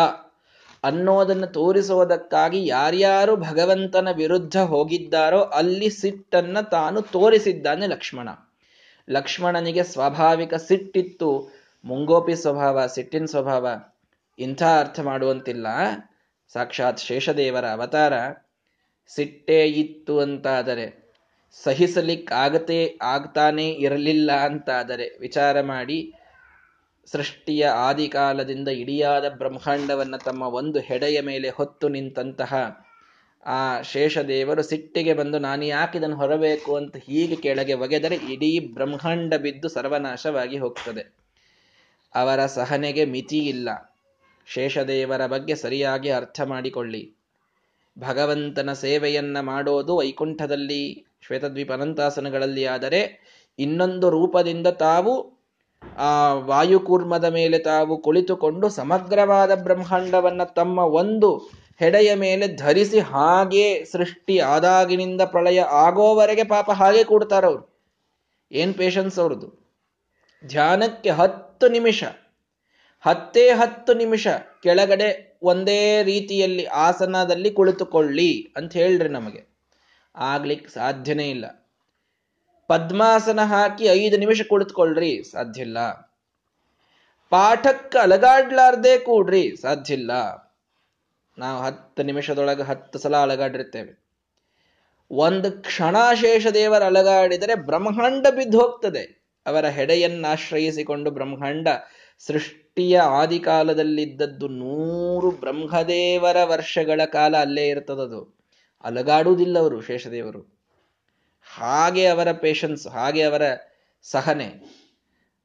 ಅನ್ನೋದನ್ನು 0.86 1.46
ತೋರಿಸುವುದಕ್ಕಾಗಿ 1.46 2.66
ಯಾರ್ಯಾರು 2.66 3.36
ಭಗವಂತನ 3.36 4.08
ವಿರುದ್ಧ 4.16 4.56
ಹೋಗಿದ್ದಾರೋ 4.56 5.40
ಅಲ್ಲಿ 5.42 5.90
ಸಿಟ್ಟನ್ನ 5.90 6.60
ತಾನು 6.60 7.02
ತೋರಿಸಿದ್ದಾನೆ 7.02 7.86
ಲಕ್ಷ್ಮಣ. 7.86 8.28
ಲಕ್ಷ್ಮಣನಿಗೆ 9.10 9.82
ಸ್ವಾಭಾವಿಕ 9.82 10.54
ಸಿಟ್ಟಿತ್ತು. 10.54 11.30
ಮುಂಗೋಪಿ 11.84 12.34
ಸ್ವಭಾವ, 12.36 12.86
ಸಿಟ್ಟಿನ 12.86 13.24
ಸ್ವಭಾವ, 13.24 13.66
ಇಂಥ 14.38 14.62
ಅರ್ಥ 14.62 15.00
ಮಾಡುವಂತಿಲ್ಲ. 15.00 15.66
ಸಾಕ್ಷಾತ್ 16.52 17.00
ಶೇಷದೇವರ 17.00 17.66
ಅವತಾರ. 17.66 18.12
ಸಿಟ್ಟೇ 19.08 19.64
ಇತ್ತು 19.64 20.20
ಅಂತಾದರೆ 20.20 21.06
ಸಹಿಸಲಿಕ್ಕಾಗತೇ 21.62 22.98
ಆಗ್ತಾನೆ 23.02 23.68
ಇರಲಿಲ್ಲ 23.68 24.32
ಅಂತಾದರೆ 24.32 25.18
ವಿಚಾರ 25.20 25.60
ಮಾಡಿ 25.60 26.12
ಸೃಷ್ಟಿಯ 27.12 27.66
ಆದಿಕಾಲದಿಂದ 27.66 28.68
ಇಡಿಯಾದ 28.68 29.28
ಬ್ರಹ್ಮಾಂಡವನ್ನು 29.28 30.24
ತಮ್ಮ 30.24 30.42
ಒಂದು 30.42 30.78
ಹೆಡೆಯ 30.78 31.20
ಮೇಲೆ 31.20 31.48
ಹೊತ್ತು 31.48 31.88
ನಿಂತಹ 31.88 32.54
ಆ 33.46 33.80
ಶೇಷದೇವರು 33.80 34.62
ಸಿಟ್ಟಿಗೆ 34.62 35.14
ಬಂದು, 35.14 35.38
ನಾನು 35.38 35.64
ಯಾಕೆ 35.64 35.98
ಇದನ್ನು 35.98 36.16
ಹೊರಬೇಕು? 36.16 36.76
ಅಂತ 36.76 36.96
ಹೀಗೆ 36.96 37.36
ಕೆಳಗೆ 37.36 37.74
ಒಗೆದರೆ 37.74 38.14
ಇಡೀ 38.16 38.60
ಬ್ರಹ್ಮಾಂಡ 38.60 39.34
ಬಿದ್ದು 39.34 39.68
ಸರ್ವನಾಶವಾಗಿ 39.68 40.58
ಹೋಗ್ತದೆ. 40.58 41.16
ಅವರ 42.14 42.46
ಸಹನೆಗೆ 42.46 43.04
ಮಿತಿ 43.04 43.38
ಇಲ್ಲ. 43.38 43.96
ಶೇಷದೇವರ 44.46 45.26
ಬಗ್ಗೆ 45.26 45.54
ಸರಿಯಾಗಿ 45.54 46.10
ಅರ್ಥ 46.10 46.40
ಮಾಡಿಕೊಳ್ಳಿ. 46.40 47.14
ಭಗವಂತನ 47.98 48.72
ಸೇವೆಯನ್ನ 48.72 49.40
ಮಾಡೋದು 49.40 49.96
ವೈಕುಂಠದಲ್ಲಿ 49.96 51.06
ಶ್ವೇತದ್ವೀಪ 51.26 51.72
ಅನಂತಾಸನಗಳಲ್ಲಿ 51.72 52.66
ಆದರೆ 52.66 53.00
ಇನ್ನೊಂದು 53.58 54.10
ರೂಪದಿಂದ 54.10 54.66
ತಾವು 54.66 55.35
ಆ 55.82 56.32
ವಾಯುಕೂರ್ಮದ 56.32 57.24
ಮೇಲೆ 57.24 57.58
ತಾವು 57.58 57.98
ಕುಳಿತುಕೊಂಡು 57.98 58.68
ಸಮಗ್ರವಾದ 58.68 59.54
ಬ್ರಹ್ಮಾಂಡವನ್ನ 59.54 60.42
ತಮ್ಮ 60.44 60.78
ಒಂದು 60.78 61.36
ಹೆಡೆಯ 61.80 62.14
ಮೇಲೆ 62.14 62.56
ಧರಿಸಿ 62.56 63.00
ಹಾಗೆ 63.00 63.84
ಸೃಷ್ಟಿ 63.84 64.38
ಆದಾಗಿನಿಂದ 64.38 65.20
ಪ್ರಳಯ 65.20 65.60
ಆಗೋವರೆಗೆ 65.60 66.44
ಪಾಪ 66.44 66.70
ಹಾಗೆ 66.70 67.04
ಕೂಡ್ತಾರವ್ರು 67.04 67.76
ಏನ್ 68.52 68.74
ಪೇಷನ್ಸ್ 68.74 69.18
ಅವ್ರದ್ದು? 69.18 69.48
ಧ್ಯಾನಕ್ಕೆ 70.46 71.10
ಹತ್ತು 71.10 71.68
ನಿಮಿಷ. 71.68 72.04
ಹತ್ತೇ 73.04 73.50
ಹತ್ತು 73.50 73.94
ನಿಮಿಷ 73.94 74.26
ಕೆಳಗಡೆ 74.62 75.38
ಒಂದೇ 75.42 76.02
ರೀತಿಯಲ್ಲಿ 76.02 76.64
ಆಸನದಲ್ಲಿ 76.64 77.50
ಕುಳಿತುಕೊಳ್ಳಿ 77.50 78.52
ಅಂತ 78.56 78.72
ಹೇಳ್ರಿ 78.72 79.08
ನಮಗೆ. 79.08 79.42
ಆಗ್ಲಿಕ್ಕೆ 80.14 80.68
ಸಾಧ್ಯನೇ 80.68 81.30
ಇಲ್ಲ. 81.30 81.65
ಪದ್ಮಾಸನ 82.68 83.40
ಹಾಕಿ 83.40 83.84
ಐದು 83.84 84.16
ನಿಮಿಷ 84.16 84.42
ಕುಳಿತುಕೊಳ್ರಿ 84.42 85.22
ಸಾಧ್ಯ 85.22 85.60
ಇಲ್ಲ. 85.60 85.78
ಪಾಠಕ್ಕೆ 87.30 87.98
ಅಲಗಾಡ್ಲಾರ್ದೆ 87.98 88.98
ಕೂಡ್ರಿ, 88.98 89.56
ಸಾಧ್ಯ 89.56 89.94
ಇಲ್ಲ. 89.94 90.10
ನಾವು 91.38 91.62
ಹತ್ತು 91.62 92.02
ನಿಮಿಷದೊಳಗೆ 92.02 92.62
ಹತ್ತು 92.62 92.98
ಸಲ 92.98 93.16
ಅಲಗಾಡಿರ್ತೇವೆ 93.16 94.06
ಒಂದು 95.10 95.62
ಕ್ಷಣಾಶೇಷ 95.62 96.46
ದೇವರ 96.46 96.82
ಅಲಗಾಡಿದರೆ 96.82 97.54
ಬ್ರಹ್ಮಾಂಡ 97.54 98.26
ಬಿದ್ದು 98.30 98.60
ಹೋಗ್ತದೆ. 98.60 99.26
ಅವರ 99.46 99.66
ಹೆಡೆಯನ್ನಾಶ್ರಯಿಸಿಕೊಂಡು 99.66 101.10
ಬ್ರಹ್ಮಾಂಡ 101.10 101.68
ಸೃಷ್ಟಿಯ 102.18 103.00
ಆದಿಕಾಲದಲ್ಲಿದ್ದದ್ದು 103.00 104.48
ನೂರು 104.48 105.30
ಬ್ರಹ್ಮದೇವರ 105.30 106.36
ವರ್ಷಗಳ 106.44 107.00
ಕಾಲ 107.04 107.36
ಅಲ್ಲೇ 107.36 107.68
ಇರ್ತದದು. 107.68 108.38
ಅಲಗಾಡುವುದಿಲ್ಲ 108.84 109.58
ಅವರು, 109.58 109.80
ಶೇಷದೇವರು. 109.80 110.55
ಹಾಗೆ 111.56 112.06
ಅವರ 112.06 112.32
ಪೇಷನ್ಸ್ 112.32 112.86
ಹಾಗೆ 112.86 113.22
ಅವರ 113.22 113.42
ಸಹನೆ. 114.02 114.48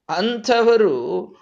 ಅಂಥವರು 0.10 1.36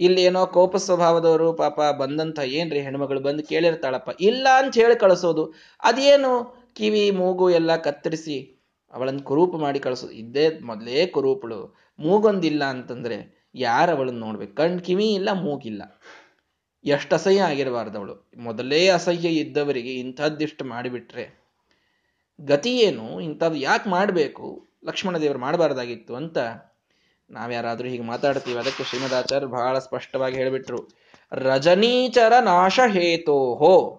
ಇಲ್ಲಿ 0.00 0.22
ಏನೋ 0.22 0.46
ಕೋಪ 0.46 0.76
ಸ್ವಭಾವದವರು, 0.76 1.52
ಪಾಪ 1.52 1.80
ಬಂದಂತ 1.80 2.38
ಏನ್ರಿ 2.38 2.80
ಹೆಣ್ಮಗಳು 2.80 3.20
ಬಂದು 3.20 3.42
ಕೇಳಿರ್ತಾಳಪ್ಪ. 3.42 4.10
ಇಲ್ಲ 4.20 4.48
ಅಂತ 4.56 4.74
ಹೇಳಿ 4.74 4.96
ಕಳಿಸೋದು. 4.96 5.54
ಅದೇನು 5.82 6.62
ಕಿವಿ, 6.74 7.10
ಮೂಗು 7.10 7.50
ಎಲ್ಲ 7.50 7.76
ಕತ್ತರಿಸಿ 7.76 8.64
ಅವಳನ್ನು 8.92 9.20
ಕುರೂಪು 9.20 9.58
ಮಾಡಿ 9.58 9.78
ಕಳಿಸೋದು. 9.78 10.12
ಇದ್ದೇ 10.12 10.58
ಮೊದಲೇ 10.58 11.06
ಕುರೂಪಳು. 11.06 11.76
ಮೂಗೊಂದಿಲ್ಲ 11.98 12.64
ಅಂತಂದ್ರೆ 12.64 13.48
ಯಾರು 13.54 13.92
ಅವಳನ್ನ 13.92 14.20
ನೋಡ್ಬೇಕು? 14.20 14.54
ಕಣ್ 14.54 14.80
ಕಿವಿ 14.80 15.14
ಇಲ್ಲ, 15.14 15.32
ಮೂಗಿಲ್ಲ. 15.32 16.00
ಎಷ್ಟು 16.84 17.14
ಅಸಹ್ಯ 17.14 17.40
ಆಗಿರಬಾರ್ದು 17.40 17.98
ಅವಳು. 17.98 18.30
ಮೊದಲೇ 18.36 18.88
ಅಸಹ್ಯ 18.88 19.28
ಇದ್ದವರಿಗೆ 19.28 19.94
ಇಂಥದ್ದಿಷ್ಟು 19.94 20.64
ಮಾಡಿಬಿಟ್ರೆ 20.64 21.41
ಗತಿ 22.40 22.76
ಏನು? 22.76 23.20
ಇಂಥದ್ದು 23.20 23.56
ಯಾಕೆ 23.56 23.90
ಮಾಡಬೇಕು? 23.90 24.66
ಲಕ್ಷ್ಮಣ 24.84 25.18
ದೇವರು 25.18 25.38
ಮಾಡಬಾರ್ದಾಗಿತ್ತು 25.38 26.14
ಅಂತ 26.14 26.38
ನಾವ್ಯಾರಾದರೂ 27.30 27.88
ಹೀಗೆ 27.88 28.02
ಮಾತಾಡ್ತೀವಿ. 28.02 28.58
ಅದಕ್ಕೆ 28.58 28.84
ಶ್ರೀಮದಾಚಾರ್ಯ 28.84 29.46
ಬಹಳ 29.46 29.78
ಸ್ಪಷ್ಟವಾಗಿ 29.78 30.36
ಹೇಳಿಬಿಟ್ರು. 30.36 30.88
ರಜನೀಚರ 31.32 32.32
ನಾಶ 32.44 32.80
ಹೇತೋಹೋ. 32.86 33.98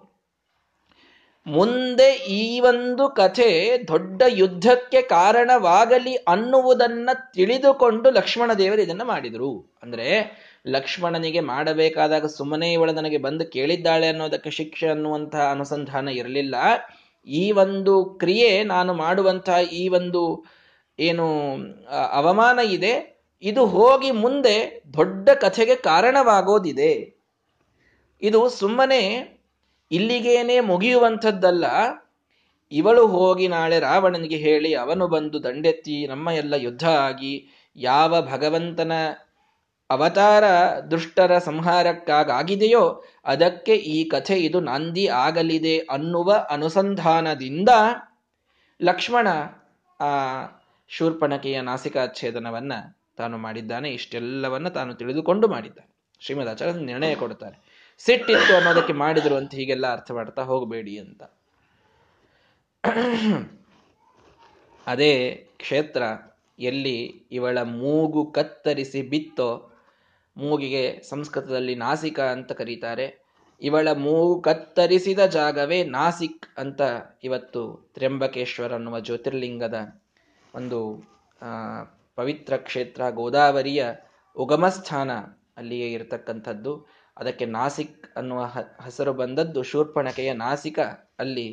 ಮುಂದೆ 1.46 2.12
ಈ 2.12 2.60
ಒಂದು 2.60 3.08
ಕಥೆ 3.08 3.78
ದೊಡ್ಡ 3.88 4.22
ಯುದ್ಧಕ್ಕೆ 4.28 5.02
ಕಾರಣವಾಗಲಿ 5.02 6.14
ಅನ್ನುವುದನ್ನ 6.14 7.10
ತಿಳಿದುಕೊಂಡು 7.34 8.10
ಲಕ್ಷ್ಮಣ 8.10 8.52
ದೇವರು 8.52 8.82
ಇದನ್ನ 8.82 9.02
ಮಾಡಿದರು. 9.02 9.74
ಅಂದ್ರೆ 9.82 10.36
ಲಕ್ಷ್ಮಣನಿಗೆ 10.66 11.40
ಮಾಡಬೇಕಾದಾಗ 11.40 12.26
ಸುಮ್ಮನೆ 12.26 12.72
ಇವಳು 12.72 12.92
ನನಗೆ 12.92 13.18
ಬಂದು 13.18 13.46
ಕೇಳಿದ್ದಾಳೆ 13.46 14.06
ಅನ್ನೋದಕ್ಕೆ 14.06 14.50
ಶಿಕ್ಷೆ 14.50 14.88
ಅನ್ನುವಂತಹ 14.88 15.50
ಅನುಸಂಧಾನ 15.50 16.08
ಇರಲಿಲ್ಲ. 16.08 16.54
ಈ 17.26 17.52
ಒಂದು 17.52 18.04
ಕ್ರಿಯೆ 18.04 18.64
ನಾನು 18.64 18.94
ಮಾಡುವಂತಹ 18.94 19.58
ಈ 19.72 19.88
ಒಂದು 19.88 20.44
ಏನು 20.98 21.26
ಅವಮಾನ 22.12 22.58
ಇದೆ, 22.58 22.94
ಇದು 23.42 23.66
ಹೋಗಿ 23.66 24.10
ಮುಂದೆ 24.10 24.82
ದೊಡ್ಡ 24.94 25.28
ಕಥೆಗೆ 25.28 25.76
ಕಾರಣವಾಗೋದಿದೆ. 25.76 26.92
ಇದು 28.22 28.48
ಸುಮ್ಮನೆ 28.48 29.02
ಇಲ್ಲಿಗೇನೆ 29.90 30.60
ಮುಗಿಯುವಂಥದ್ದಲ್ಲ. 30.60 31.64
ಇವಳು 32.72 33.06
ಹೋಗಿ 33.06 33.48
ನಾಳೆ 33.48 33.80
ರಾವಣನಿಗೆ 33.80 34.36
ಹೇಳಿ, 34.36 34.74
ಅವನು 34.74 35.08
ಬಂದು 35.08 35.42
ದಂಡೆತ್ತಿ, 35.42 36.06
ನಮ್ಮ 36.06 36.28
ಎಲ್ಲ 36.30 36.54
ಯುದ್ಧ 36.54 36.84
ಆಗಿ, 36.84 37.34
ಯಾವ 37.76 38.20
ಭಗವಂತನ 38.20 38.92
ಅವತಾರ 39.90 40.44
ದುಷ್ಟರ 40.90 41.38
ಸಂಹಾರಕ್ಕಾಗಿದೆಯೋ 41.38 43.04
ಅದಕ್ಕೆ 43.24 43.74
ಈ 43.74 44.08
ಕಥೆ 44.08 44.36
ಇದು 44.36 44.60
ನಾಂದಿ 44.60 45.06
ಆಗಲಿದೆ 45.06 45.78
ಅನ್ನುವ 45.78 46.46
ಅನುಸಂಧಾನದಿಂದ 46.50 47.68
ಲಕ್ಷ್ಮಣ 48.82 49.28
ಆ 50.00 50.44
ಶೂರ್ಪಣಕೆಯ 50.88 51.60
ನಾಸಿಕಾಚ್ಛೇದನವನ್ನ 51.60 52.72
ತಾನು 53.16 53.38
ಮಾಡಿದ್ದಾನೆ. 53.38 53.90
ಇಷ್ಟೆಲ್ಲವನ್ನ 53.90 54.68
ತಾನು 54.68 54.94
ತಿಳಿದುಕೊಂಡು 54.94 55.48
ಮಾಡಿದ್ದಾನೆ. 55.48 55.94
ಶ್ರೀಮದ್ 56.20 56.48
ಆಚಾರ್ಯ 56.48 56.72
ನಿರ್ಣಯ 56.72 57.14
ಕೊಡುತ್ತಾರೆ. 57.14 57.74
ಸಿಟ್ಟಿತ್ತು 57.98 58.56
ಅನ್ನೋದಕ್ಕೆ 58.56 58.92
ಮಾಡಿದ್ರು 58.92 59.34
ಅಂತ 59.34 59.54
ಹೀಗೆಲ್ಲ 59.54 59.92
ಅರ್ಥ 59.92 60.10
ಮಾಡ್ತಾ 60.10 60.42
ಹೋಗಬೇಡಿ 60.42 60.98
ಅಂತ. 60.98 61.22
ಅದೇ 64.86 65.46
ಕ್ಷೇತ್ರ 65.56 66.02
ಎಲ್ಲಿ 66.58 67.26
ಇವಳ 67.32 67.62
ಮೂಗು 67.62 68.30
ಕತ್ತರಿಸಿ 68.30 69.02
ಬಿತ್ತೋ 69.02 69.70
ಮೂಗಿಗೆ 70.36 71.02
ಸಂಸ್ಕೃತದಲ್ಲಿ 71.08 71.74
ನಾಸಿಕ 71.74 72.20
ಅಂತ 72.20 72.52
ಕರೀತಾರೆ. 72.52 73.06
ಇವಳ 73.60 73.88
ಮೂಗು 73.92 74.40
ಕತ್ತರಿಸಿದ 74.42 75.18
ಜಾಗವೇ 75.26 75.84
ನಾಸಿಕ್ 75.84 76.46
ಅಂತ 76.58 76.80
ಇವತ್ತು 77.24 77.90
ತ್ರ್ಯಂಬಕೇಶ್ವರ 77.94 78.72
ಅನ್ನುವ 78.74 79.00
ಜ್ಯೋತಿರ್ಲಿಂಗದ 79.00 80.02
ಒಂದು 80.54 80.78
ಪವಿತ್ರ 82.16 82.56
ಕ್ಷೇತ್ರ, 82.56 83.02
ಗೋದಾವರಿಯ 83.10 83.84
ಉಗಮಸ್ಥಾನ 84.36 85.10
ಅಲ್ಲಿಯೇ 85.56 85.92
ಇರತಕ್ಕಂಥದ್ದು. 85.92 86.72
ಅದಕ್ಕೆ 87.16 87.46
ನಾಸಿಕ್ 87.46 88.16
ಅನ್ನುವ 88.16 88.42
ಹೆಸರು 88.84 89.12
ಬಂದದ್ದು 89.12 89.62
ಶೂರ್ಪಣಕೆಯ 89.62 90.32
ನಾಸಿಕ 90.32 90.78
ಅಲ್ಲಿ 91.18 91.48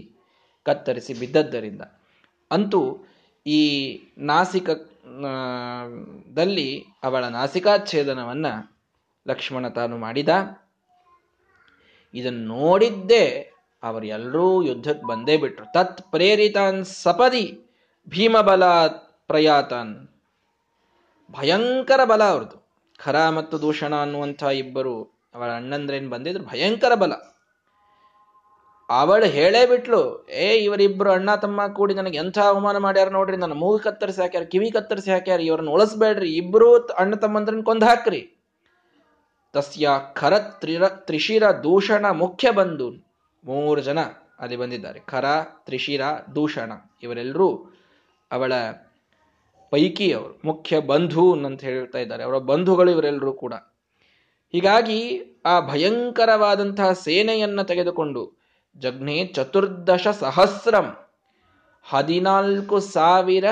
ಕತ್ತರಿಸಿ 0.66 1.14
ಬಿದ್ದದ್ದರಿಂದ. 1.14 1.82
ಅಂತೂ 2.52 2.82
ಈ 3.46 3.62
ನಾಸಿಕ 4.18 4.70
ದಲ್ಲಿ 6.36 6.70
ಅವಳ 7.04 7.24
ನಾಸಿಕಾಚ್ಛೇದನವನ್ನ 7.26 8.48
ಲಕ್ಷ್ಮಣ 9.28 9.68
ತಾನು 9.68 9.98
ಮಾಡಿದ. 9.98 10.30
ಇದನ್ನು 12.14 12.48
ನೋಡಿದ್ದೇ 12.48 13.54
ಅವರೆಲ್ಲರೂ 13.84 14.64
ಯುದ್ಧಕ್ಕೆ 14.64 15.08
ಬಂದೇ 15.08 15.38
ಬಿಟ್ರು. 15.38 15.74
ತತ್ 15.74 16.12
ಪ್ರೇರಿತಾನ್ 16.12 16.86
ಸಪದಿ 16.86 17.60
ಭೀಮಬಲ 18.10 18.88
ಪ್ರಯಾತನ್. 19.28 20.10
ಭಯಂಕರ 21.32 22.06
ಬಲ 22.06 22.24
ಅವ್ರದ್ದು. 22.24 22.62
ಖರ 22.98 23.30
ಮತ್ತು 23.30 23.62
ದೂಷಣ 23.62 23.96
ಅನ್ನುವಂಥ 23.96 24.44
ಇಬ್ಬರು 24.44 25.04
ಅವಳ 25.36 25.50
ಅಣ್ಣಂದ್ರೇನು 25.50 26.10
ಬಂದಿದ್ರು? 26.10 26.44
ಭಯಂಕರ 26.44 26.96
ಬಲ. 26.96 27.12
ಅವಳು 28.90 29.26
ಹೇಳೇ 29.26 29.66
ಬಿಟ್ಲು, 29.66 30.28
ಏ 30.30 30.58
ಇವರಿಬ್ಬರು 30.58 31.12
ಅಣ್ಣ 31.12 31.36
ತಮ್ಮ 31.36 31.68
ಕೂಡಿ 31.68 31.94
ನನಗೆ 31.94 32.18
ಎಂಥ 32.18 32.40
ಅವಮಾನ 32.40 32.78
ಮಾಡ್ಯಾರ 32.78 33.10
ನೋಡ್ರಿ, 33.10 33.38
ನನ್ನ 33.38 33.54
ಮೂಗು 33.54 33.80
ಕತ್ತರಿಸಿ 33.80 34.22
ಹಾಕ್ಯಾರ, 34.22 34.44
ಕಿವಿ 34.44 34.72
ಕತ್ತರಿಸಿ 34.72 35.12
ಹಾಕ್ಯಾರ, 35.12 35.40
ಇವ್ರನ್ನ 35.40 35.70
ಉಳಿಸ್ಬೇಡ್ರಿ, 35.70 36.36
ಇಬ್ರು 36.36 36.78
ಅಣ್ಣ 36.88 37.16
ತಮ್ಮಂದ್ರನ್ನ 37.16 37.62
ಕೊಂದ್ 37.64 37.84
ಹಾಕ್ರಿ. 37.84 38.31
ತಸ್ಯ 39.54 39.90
ಖರ 40.14 40.40
ತ್ರಿರ, 40.40 40.88
ತ್ರಿಶಿರ 40.88 41.52
ದೂಷಣ 41.52 42.10
ಮುಖ್ಯ 42.10 42.52
ಬಂಧು 42.52 42.90
ಮೂರು 43.46 43.82
ಜನ 43.82 44.00
ಅಲ್ಲಿ 44.40 44.56
ಬಂದಿದ್ದಾರೆ. 44.56 45.00
ಖರ, 45.00 45.26
ತ್ರಿಶಿರ, 45.66 46.02
ದೂಷಣ 46.36 46.72
ಇವರೆಲ್ಲರೂ 47.04 47.78
ಅವಳ 48.32 48.54
ಪೈಕಿ 49.70 50.12
ಅವರು, 50.12 50.42
ಮುಖ್ಯ 50.46 50.80
ಬಂಧು 50.80 51.46
ಅಂತ 51.46 51.62
ಹೇಳ್ತಾ 51.64 52.00
ಇದ್ದಾರೆ. 52.00 52.24
ಅವರ 52.24 52.38
ಬಂಧುಗಳು 52.38 52.92
ಇವರೆಲ್ಲರೂ 52.92 53.34
ಕೂಡ. 53.34 53.54
ಹೀಗಾಗಿ 54.52 55.22
ಆ 55.46 55.60
ಭಯಂಕರವಾದಂತಹ 55.60 56.92
ಸೇನೆಯನ್ನ 56.92 57.62
ತೆಗೆದುಕೊಂಡು 57.62 58.42
ಜಗ್ನೆ 58.78 59.26
ಚತುರ್ದಶ 59.26 60.08
ಸಹಸ್ರಂ 60.08 60.96
ಹದಿನಾಲ್ಕು 61.84 62.80
ಸಾವಿರ 62.80 63.46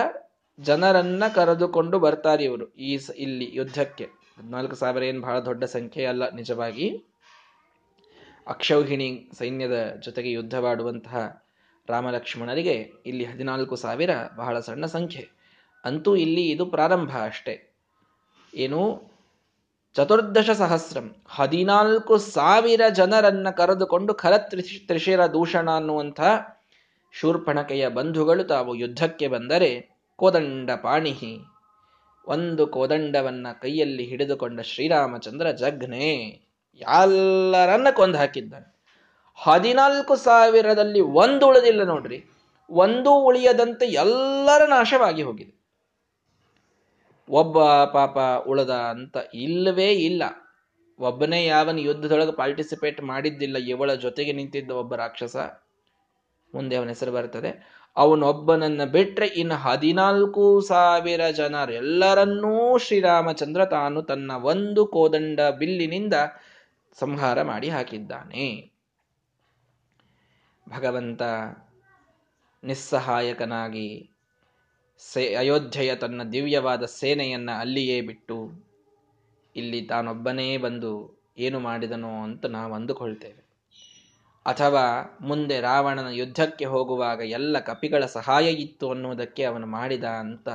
ಜನರನ್ನ 0.60 1.24
ಕರೆದುಕೊಂಡು 1.36 2.00
ಬರ್ತಾರೆ 2.00 2.44
ಇವರು 2.44 2.74
ಈ 2.74 3.00
ಇಲ್ಲಿ 3.18 3.50
ಯುದ್ಧಕ್ಕೆ. 3.54 4.19
ಹದಿನಾಲ್ಕು 4.40 4.76
ಸಾವಿರ 4.76 5.04
ಏನು 5.04 5.22
ಬಹಳ 5.22 5.40
ದೊಡ್ಡ 5.40 5.64
ಸಂಖ್ಯೆ 5.64 6.06
ಅಲ್ಲ, 6.06 6.30
ನಿಜವಾಗಿ. 6.30 7.06
ಅಕ್ಷೌಹಿಣಿ 8.48 9.30
ಸೈನ್ಯದ 9.38 9.96
ಜೊತೆಗೆ 10.00 10.32
ಯುದ್ಧವಾಡುವಂತಹ 10.32 11.44
ರಾಮಲಕ್ಷ್ಮಣರಿಗೆ 11.90 12.74
ಇಲ್ಲಿ 13.06 13.26
ಹದಿನಾಲ್ಕು 13.26 13.76
ಸಾವಿರ 13.76 14.10
ಬಹಳ 14.36 14.60
ಸಣ್ಣ 14.60 14.86
ಸಂಖ್ಯೆ. 14.86 15.30
ಅಂತೂ 15.86 16.16
ಇಲ್ಲಿ 16.16 16.50
ಇದು 16.50 16.66
ಪ್ರಾರಂಭ 16.66 17.12
ಅಷ್ಟೆ. 17.18 17.74
ಏನು? 18.56 19.12
ಚತುರ್ದಶ 19.94 20.50
ಸಹಸ್ರಂ. 20.50 21.16
ಹದಿನಾಲ್ಕು 21.30 22.18
ಸಾವಿರ 22.18 22.82
ಜನರನ್ನ 22.96 23.50
ಕರೆದುಕೊಂಡು 23.50 24.14
ಖರ 24.14 24.34
ತ್ರಿಶಿರ 24.38 25.26
ದೂಷಣ 25.26 25.70
ಅನ್ನುವಂಥ 25.72 26.22
ಶೂರ್ಪಣಕೆಯ 27.12 27.88
ಬಂಧುಗಳು 27.90 28.44
ತಾವು 28.44 28.76
ಯುದ್ಧಕ್ಕೆ 28.76 29.28
ಬಂದರೆ 29.28 29.90
ಕೋದಂಡ 30.16 30.70
ಪಾಣಿಹಿ 30.72 31.40
ಒಂದು 32.30 32.64
ಕೋದಂಡವನ್ನ 32.68 33.48
ಕೈಯಲ್ಲಿ 33.62 34.04
ಹಿಡಿದುಕೊಂಡ 34.04 34.60
ಶ್ರೀರಾಮಚಂದ್ರ 34.72 35.52
ಜಗ್ನೆ 35.62 36.08
ಎಲ್ಲರನ್ನ 36.82 37.88
ಕೊಂದು 37.96 38.18
ಹಾಕಿದ್ದಾನೆ. 38.18 38.68
ಹದಿನಾಲ್ಕು 39.40 40.16
ಸಾವಿರದಲ್ಲಿ 40.26 41.02
ಒಂದು 41.22 41.44
ಉಳಿದಿಲ್ಲ 41.48 41.84
ನೋಡ್ರಿ, 41.84 42.20
ಒಂದು 42.70 43.12
ಉಳಿಯದಂತೆ 43.28 43.86
ಎಲ್ಲರ 44.04 44.62
ನಾಶವಾಗಿ 44.70 45.24
ಹೋಗಿದೆ. 45.24 45.54
ಒಬ್ಬ 47.30 47.58
ಪಾಪ 47.94 48.18
ಉಳದ 48.48 48.74
ಅಂತ 48.94 49.18
ಇಲ್ಲವೇ 49.46 49.90
ಇಲ್ಲ. 50.08 50.24
ಒಬ್ಬನೇ 51.00 51.40
ಯಾವನ 51.46 51.80
ಯುದ್ಧದೊಳಗೆ 51.80 52.32
ಪಾರ್ಟಿಸಿಪೇಟ್ 52.32 53.02
ಮಾಡಿದ್ದಿಲ್ಲ, 53.04 53.58
ಇವಳ 53.74 53.92
ಜೊತೆಗೆ 54.06 54.32
ನಿಂತಿದ್ದ 54.32 54.72
ಒಬ್ಬ 54.82 54.96
ರಾಕ್ಷಸ, 54.96 55.38
ಮುಂದೆ 56.54 56.76
ಅವನ 56.76 56.90
ಹೆಸರು 56.90 57.12
ಬರ್ತದೆ. 57.12 57.52
ಅವನೊಬ್ಬನನ್ನ 58.00 58.84
ಬಿಟ್ರೆ 58.84 59.28
ಇನ್ನು 59.28 59.56
ಹದಿನಾಲ್ಕು 59.56 60.62
ಸಾವಿರ 60.62 61.30
ಜನರೆಲ್ಲರನ್ನೂ 61.30 62.78
ಶ್ರೀರಾಮಚಂದ್ರ 62.78 63.66
ತಾನು 63.66 64.02
ತನ್ನ 64.02 64.32
ಒಂದು 64.32 64.88
ಕೋದಂಡ 64.88 65.40
ಬಿಲ್ಲಿನಿಂದ 65.42 66.14
ಸಂಹಾರ 67.00 67.42
ಮಾಡಿ 67.42 67.70
ಹಾಕಿದ್ದಾನೆ. 67.70 68.72
ಭಗವಂತ 70.70 71.22
ನಿಸ್ಸಹಾಯಕನಾಗಿ 72.64 74.10
ಸೇ, 74.98 75.36
ಅಯೋಧ್ಯೆಯ 75.36 75.96
ತನ್ನ 75.96 76.24
ದಿವ್ಯವಾದ 76.24 76.84
ಸೇನೆಯನ್ನ 76.84 77.52
ಅಲ್ಲಿಯೇ 77.60 78.02
ಬಿಟ್ಟು 78.02 78.70
ಇಲ್ಲಿ 79.56 79.82
ತಾನೊಬ್ಬನೇ 79.82 80.58
ಬಂದು 80.58 80.92
ಏನು 81.38 81.60
ಮಾಡಿದನೋ 81.60 82.24
ಅಂತ 82.24 82.46
ನಾವು 82.46 82.74
ಅಂದುಕೊಳ್ತೇವೆ. 82.74 83.49
ಅಥವಾ 84.50 85.18
ಮುಂದೆ 85.22 85.62
ರಾವಣನ 85.62 86.08
ಯುದ್ಧಕ್ಕೆ 86.12 86.66
ಹೋಗುವಾಗ 86.66 87.22
ಎಲ್ಲ 87.22 87.60
ಕಪಿಗಳ 87.60 88.06
ಸಹಾಯ 88.06 88.50
ಇತ್ತು 88.50 88.92
ಅನ್ನುವುದಕ್ಕೆ 88.92 89.44
ಅವನು 89.44 89.68
ಮಾಡಿದ 89.68 90.04
ಅಂತ 90.04 90.50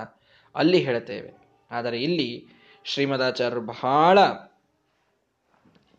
ಅಲ್ಲಿ 0.54 0.78
ಹೇಳ್ತೇವೆ 0.78 1.30
ಆದರೆ 1.70 2.02
ಇಲ್ಲಿ 2.02 2.46
ಶ್ರೀಮದಾಚಾರ್ಯರು 2.84 3.60
ಬಹಳ 3.60 4.18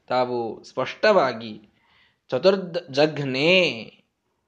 ತಾವು 0.08 0.63
ಸ್ಪಷ್ಟವಾಗಿ 0.63 1.69
ಚತುರ್ಧ 2.29 2.77
ಜಘ್ನೇ 2.91 3.51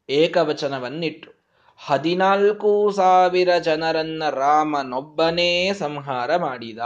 ಏಕವಚನವನ್ನಿಟ್ರು. 0.10 1.32
ಹದಿನಾಲ್ಕು 1.78 2.92
ಸಾವಿರ 2.96 3.58
ಜನರನ್ನ 3.58 4.24
ರಾಮನೊಬ್ಬನೇ 4.30 5.74
ಸಂಹಾರ 5.74 6.36
ಮಾಡಿದ. 6.36 6.78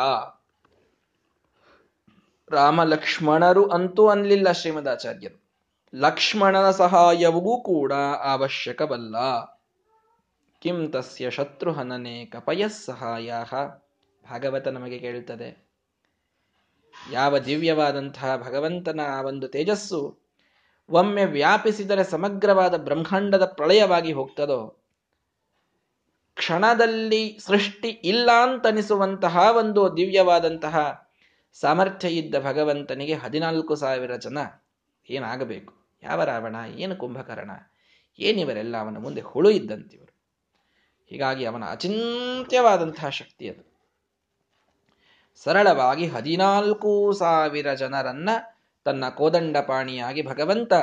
ರಾಮ 2.51 2.83
ಲಕ್ಷ್ಮಣರು 2.83 3.63
ಅಂತೂ 3.67 4.07
ಅನ್ಲಿಲ್ಲ 4.07 4.51
ಶ್ರೀಮದಾಚಾರ್ಯರು. 4.51 5.40
ಲಕ್ಷ್ಮಣನ 5.95 6.71
ಸಹಾಯವೂ 6.71 7.61
ಕೂಡ 7.61 7.93
ಅವಶ್ಯಕವಲ್ಲ. 8.23 9.45
ಕಿಂ 10.61 10.91
ತಸ್ಯ 10.91 11.29
ಶತ್ರುಹನನೆ 11.29 12.25
ಕಪಯಸ್ 12.25 12.85
ಸಹಾಯ 12.85 13.33
ಭಾಗವತ 14.29 14.67
ನಮಗೆ 14.67 14.99
ಕೇಳುತ್ತದೆ. 14.99 15.67
ಯಾವ 17.11 17.37
ದಿವ್ಯವಾದಂತಹ 17.37 18.37
ಭಗವಂತನ 18.37 18.99
ಆ 19.07 19.21
ಒಂದು 19.21 19.47
ತೇಜಸ್ಸು 19.47 20.19
ಒಮ್ಮೆ 20.89 21.25
ವ್ಯಾಪಿಸಿದರೆ 21.25 22.03
ಸಮಗ್ರವಾದ 22.03 22.77
ಬ್ರಹ್ಮಾಂಡದ 22.77 23.45
ಪ್ರಳಯವಾಗಿ 23.45 24.11
ಹೋಗ್ತದೋ? 24.11 24.77
ಕ್ಷಣದಲ್ಲಿ 26.35 27.39
ಸೃಷ್ಟಿ 27.39 27.87
ಇಲ್ಲ 27.87 28.29
ಅಂತನಿಸುವಂತಹ 28.41 29.37
ಒಂದು 29.57 29.97
ದಿವ್ಯವಾದಂತಹ 29.97 31.07
ಸಾಮರ್ಥ್ಯ 31.53 32.07
ಇದ್ದ 32.07 32.35
ಭಗವಂತನಿಗೆ 32.35 33.13
ಹದಿನಾಲ್ಕು 33.13 33.75
ಸಾವಿರ 33.75 34.15
ಜನ 34.15 34.37
ಏನಾಗಬೇಕು? 35.09 35.80
ಯಾವ 36.03 36.23
ರಾವಣ, 36.23 36.55
ಏನು 36.75 36.95
ಕುಂಭಕರ್ಣ 36.95 37.51
ಏನಿವರೆಲ್ಲ 38.19 38.77
ಅವನ 38.77 38.97
ಮುಂದೆ 38.97 39.21
ಹುಳು 39.21 39.49
ಇದ್ದಂತಿವರು? 39.49 40.13
ಹೀಗಾಗಿ 41.09 41.45
ಅವನ 41.45 41.63
ಅಚಿಂತ್ಯವಾದಂತಹ 41.65 43.09
ಶಕ್ತಿ 43.09 43.49
ಅದು. 43.49 43.71
ಸರಳವಾಗಿ 45.43 46.07
ಹದಿನಾಲ್ಕು 46.07 47.13
ಸಾವಿರ 47.13 47.73
ಜನರನ್ನ 47.73 48.29
ತನ್ನ 48.83 49.09
ಕೋದಂಡಪಾಣಿಯಾಗಿ 49.09 50.21
ಭಗವಂತ 50.21 50.73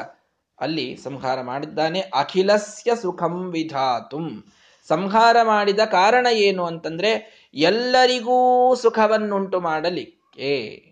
ಅಲ್ಲಿ 0.60 0.96
ಸಂಹಾರ 0.96 1.40
ಮಾಡಿದ್ದಾನೆ. 1.40 2.00
ಅಖಿಲಸ್ಯ 2.00 2.96
ಸುಖಂ 2.96 3.50
ವಿಧಾತುಂ 3.50 4.44
ಸಂಹಾರ 4.88 5.36
ಮಾಡಿದ 5.42 5.80
ಕಾರಣ 5.80 6.26
ಏನು 6.30 6.64
ಅಂತಂದ್ರೆ, 6.64 7.38
ಎಲ್ಲರಿಗೂ 7.54 8.74
ಸುಖವನ್ನುಂಟು 8.74 9.60
ಮಾಡಲಿಕ್ಕೆ. 9.60 10.84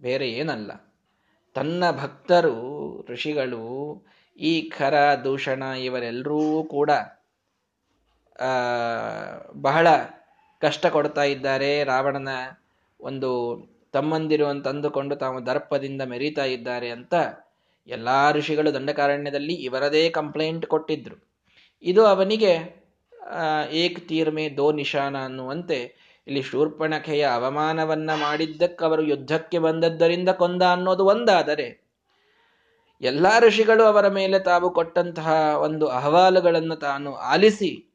ಬೇರೆ 0.00 0.28
ಏನಲ್ಲ. 0.28 0.93
ತನ್ನ 1.54 1.84
ಭಕ್ತರು, 1.90 2.56
ಋಷಿಗಳು, 3.10 3.64
ಈ 4.38 4.70
ಖರ, 4.78 4.94
ದೂಷಣ 5.24 5.62
ಇವರೆಲ್ಲರೂ 5.62 6.64
ಕೂಡ 6.64 6.90
ಬಹಳ 9.62 9.86
ಕಷ್ಟ 10.62 10.86
ಕೊಡ್ತಾ 10.86 11.24
ಇದ್ದಾರೆ. 11.24 11.84
ರಾವಣನ 11.84 12.28
ಒಂದು 13.00 13.30
ತಮ್ಮಂದಿರು 13.92 14.46
ಅಂತ 14.46 14.68
ಅಂದುಕೊಂಡು 14.68 15.16
ತಾವು 15.16 15.46
ದರ್ಪದಿಂದ 15.46 16.02
ಮೆರೀತಾ 16.02 16.44
ಇದ್ದಾರೆ 16.44 16.88
ಅಂತ 16.90 17.14
ಎಲ್ಲ 17.88 18.08
ಋಷಿಗಳು 18.32 18.74
ದಂಡಕಾರಣ್ಯದಲ್ಲಿ 18.74 19.54
ಇವರದೇ 19.54 20.10
ಕಂಪ್ಲೇಂಟ್ 20.10 20.66
ಕೊಟ್ಟಿದ್ರು. 20.66 21.16
ಇದು 21.82 22.02
ಅವನಿಗೆ 22.06 22.52
ಏಕ್ 23.72 24.08
ತೀರ್ಮೆ 24.08 24.56
ದೋ 24.56 24.72
ನಿಶಾನ 24.72 25.24
ಅನ್ನುವಂತೆ 25.24 25.78
ಇಲ್ಲಿ 26.26 26.42
ಶೂರ್ಪಣಖೆಯ 26.42 27.22
ಅವಮಾನವನ್ನ 27.22 28.10
ಮಾಡಿದ್ದಕ್ಕೆ 28.14 28.84
ಅವರು 28.84 29.02
ಯುದ್ಧಕ್ಕೆ 29.02 29.58
ಬಂದದ್ದರಿಂದ 29.58 30.28
ಕೊಂದ 30.28 30.62
ಅನ್ನೋದು 30.62 31.04
ಒಂದಾದರೆ, 31.04 31.84
ಎಲ್ಲಾ 33.00 33.40
ಋಷಿಗಳು 33.40 33.84
ಅವರ 33.84 34.08
ಮೇಲೆ 34.08 34.38
ತಾವು 34.38 34.70
ಕೊಟ್ಟಂತಹ 34.70 35.28
ಒಂದು 35.60 35.86
ಅಹವಾಲುಗಳನ್ನು 35.86 36.76
ತಾನು 36.76 37.14
ಆಲಿಸಿ 37.14 37.94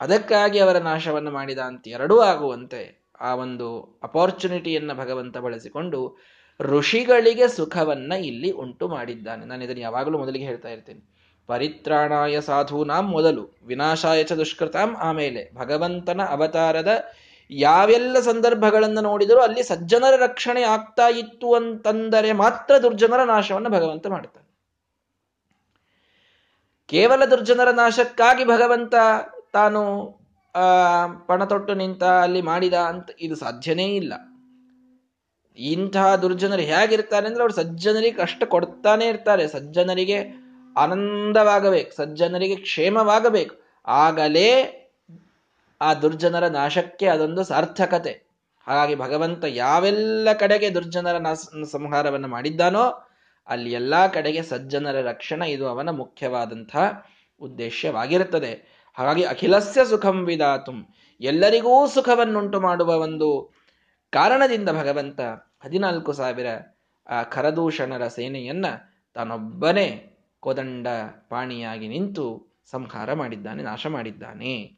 ಅದಕ್ಕಾಗಿ 0.00 0.58
ಅವರ 0.58 0.76
ನಾಶವನ್ನು 0.76 1.30
ಮಾಡಿದ 1.30 1.58
ಅಂತ 1.58 1.88
ಎರಡೂ 1.88 2.20
ಆಗುವಂತೆ 2.20 3.06
ಆ 3.20 3.34
ಒಂದು 3.34 3.98
ಅಪಾರ್ಚುನಿಟಿಯನ್ನು 4.02 4.94
ಭಗವಂತ 4.94 5.38
ಬಳಸಿಕೊಂಡು 5.38 6.18
ಋಷಿಗಳಿಗೆ 6.60 7.48
ಸುಖವನ್ನ 7.48 8.12
ಇಲ್ಲಿ 8.12 8.50
ಉಂಟು 8.50 8.88
ಮಾಡಿದ್ದಾನೆ. 8.88 9.46
ನಾನು 9.46 9.64
ಇದನ್ನು 9.64 9.80
ಯಾವಾಗಲೂ 9.80 10.18
ಮೊದಲಿಗೆ 10.18 10.44
ಹೇಳ್ತಾ 10.44 10.68
ಇರ್ತೇನೆ. 10.68 11.00
ಪರಿತ್ರಾಣಾಯ 11.46 12.40
ಸಾಧೂನಾಂ 12.40 13.10
ಮೊದಲು, 13.10 13.58
ವಿನಾಶಾಯ 13.66 14.24
ಚ 14.24 14.32
ದುಷ್ಕೃತಾಂ 14.32 14.96
ಆಮೇಲೆ 14.96 15.54
ಭಗವಂತನ 15.54 16.22
ಅವತಾರದ 16.22 17.04
ಯಾವೆಲ್ಲ 17.50 18.20
ಸಂದರ್ಭಗಳನ್ನು 18.20 19.00
ನೋಡಿದರೂ 19.00 19.40
ಅಲ್ಲಿ 19.40 19.62
ಸಜ್ಜನರ 19.62 20.16
ರಕ್ಷಣೆ 20.16 20.62
ಆಗ್ತಾ 20.62 21.08
ಇತ್ತು 21.08 21.54
ಅಂತಂದರೆ 21.54 22.32
ಮಾತ್ರ 22.32 22.76
ದುರ್ಜನರ 22.78 23.22
ನಾಶವನ್ನು 23.24 23.70
ಭಗವಂತ 23.70 24.06
ಮಾಡ್ತಾನೆ 24.06 24.48
ಕೇವಲ 26.88 27.24
ದುರ್ಜನರ 27.24 27.70
ನಾಶಕ್ಕಾಗಿ 27.70 28.44
ಭಗವಂತ 28.44 28.94
ತಾನು, 29.52 29.82
ಆ 30.54 31.06
ಪಣ 31.06 31.44
ತೊಟ್ಟು 31.44 31.74
ನಿಂತ 31.74 32.04
ಅಲ್ಲಿ 32.04 32.42
ಮಾಡಿದ 32.42 32.74
ಅಂತ 32.74 33.10
ಇದು 33.20 33.36
ಸಾಧ್ಯನೇ 33.36 33.86
ಇಲ್ಲ. 33.94 34.14
ಇಂತಹ 35.58 36.14
ದುರ್ಜನರು 36.16 36.62
ಹೇಗಿರ್ತಾರೆ 36.62 37.26
ಅಂದ್ರೆ 37.26 37.42
ಅವ್ರು 37.42 37.54
ಸಜ್ಜನರಿಗೆ 37.54 38.16
ಕಷ್ಟ 38.16 38.44
ಕೊಡ್ತಾನೆ 38.44 39.06
ಇರ್ತಾರೆ. 39.06 39.48
ಸಜ್ಜನರಿಗೆ 39.48 40.18
ಆನಂದವಾಗಬೇಕು, 40.76 41.96
ಸಜ್ಜನರಿಗೆ 41.96 42.56
ಕ್ಷೇಮವಾಗಬೇಕು. 42.56 43.54
ಆಗಲೇ 43.86 44.50
ಆ 45.80 45.94
ದುರ್ಜನರ 45.94 46.46
ನಾಶಕ್ಕೆ 46.46 47.06
ಅದೊಂದು 47.06 47.44
ಸಾರ್ಥಕತೆ. 47.44 48.28
ಹಾಗಾಗಿ 48.66 48.94
ಭಗವಂತ 48.94 49.44
ಯಾವೆಲ್ಲ 49.48 50.28
ಕಡೆಗೆ 50.32 50.74
ದುರ್ಜನರ 50.74 51.32
ಸಂಹಾರವನ್ನು 51.64 52.28
ಮಾಡಿದ್ದಾನೋ 52.28 53.08
ಅಲ್ಲಿ 53.46 53.72
ಎಲ್ಲಾ 53.72 54.08
ಕಡೆಗೆ 54.08 54.42
ಸಜ್ಜನರ 54.42 55.08
ರಕ್ಷಣೆ 55.08 55.50
ಇದು 55.50 55.68
ಅವನ 55.68 55.90
ಮುಖ್ಯವಾದಂತಹ 55.90 57.06
ಉದ್ದೇಶವಾಗಿರುತ್ತದೆ. 57.40 58.78
ಹಾಗಾಗಿ 58.94 59.22
ಅಖಿಲಸ್ಯ 59.22 59.84
ಸುಖಂ 59.84 60.24
ವಿದಾತುಂ. 60.24 60.86
ಎಲ್ಲರಿಗೂ 61.20 61.86
ಸುಖವನ್ನುಂಟು 61.86 62.60
ಮಾಡುವ 62.60 62.96
ಒಂದು 62.96 63.54
ಕಾರಣದಿಂದ 64.10 64.68
ಭಗವಂತ 64.68 65.20
ಹದಿನಾಲ್ಕು 65.64 66.12
ಸಾವಿರ, 66.12 66.46
ಆ, 67.06 67.22
ಖರದೂಷಣರ 67.22 68.08
ಸೇನೆಯನ್ನ 68.08 68.66
ತಾನೊಬ್ಬನೇ 69.14 70.18
ಕೋದಂಡ 70.40 70.86
ಪಾಣಿಯಾಗಿ 71.28 71.88
ನಿಂತು 71.88 72.56
ಸಂಹಾರ 72.70 73.12
ಮಾಡಿದ್ದಾನೆ, 73.12 73.62
ನಾಶ 73.62 73.86
ಮಾಡಿದ್ದಾನೆ. 73.86 74.77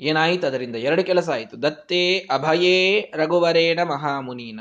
ಏನಾಯಿತು? 0.00 0.46
ಅದರಿಂದ 0.46 0.76
ಎರಡು 0.76 1.04
ಕೆಲಸ 1.04 1.28
ಆಯಿತು. 1.28 1.62
ದತ್ತೇ 1.62 2.18
ಅಭಯೇ 2.18 3.12
ರಘುವರೇಣ 3.14 3.80
ಮಹಾಮುನೀನ. 3.82 4.60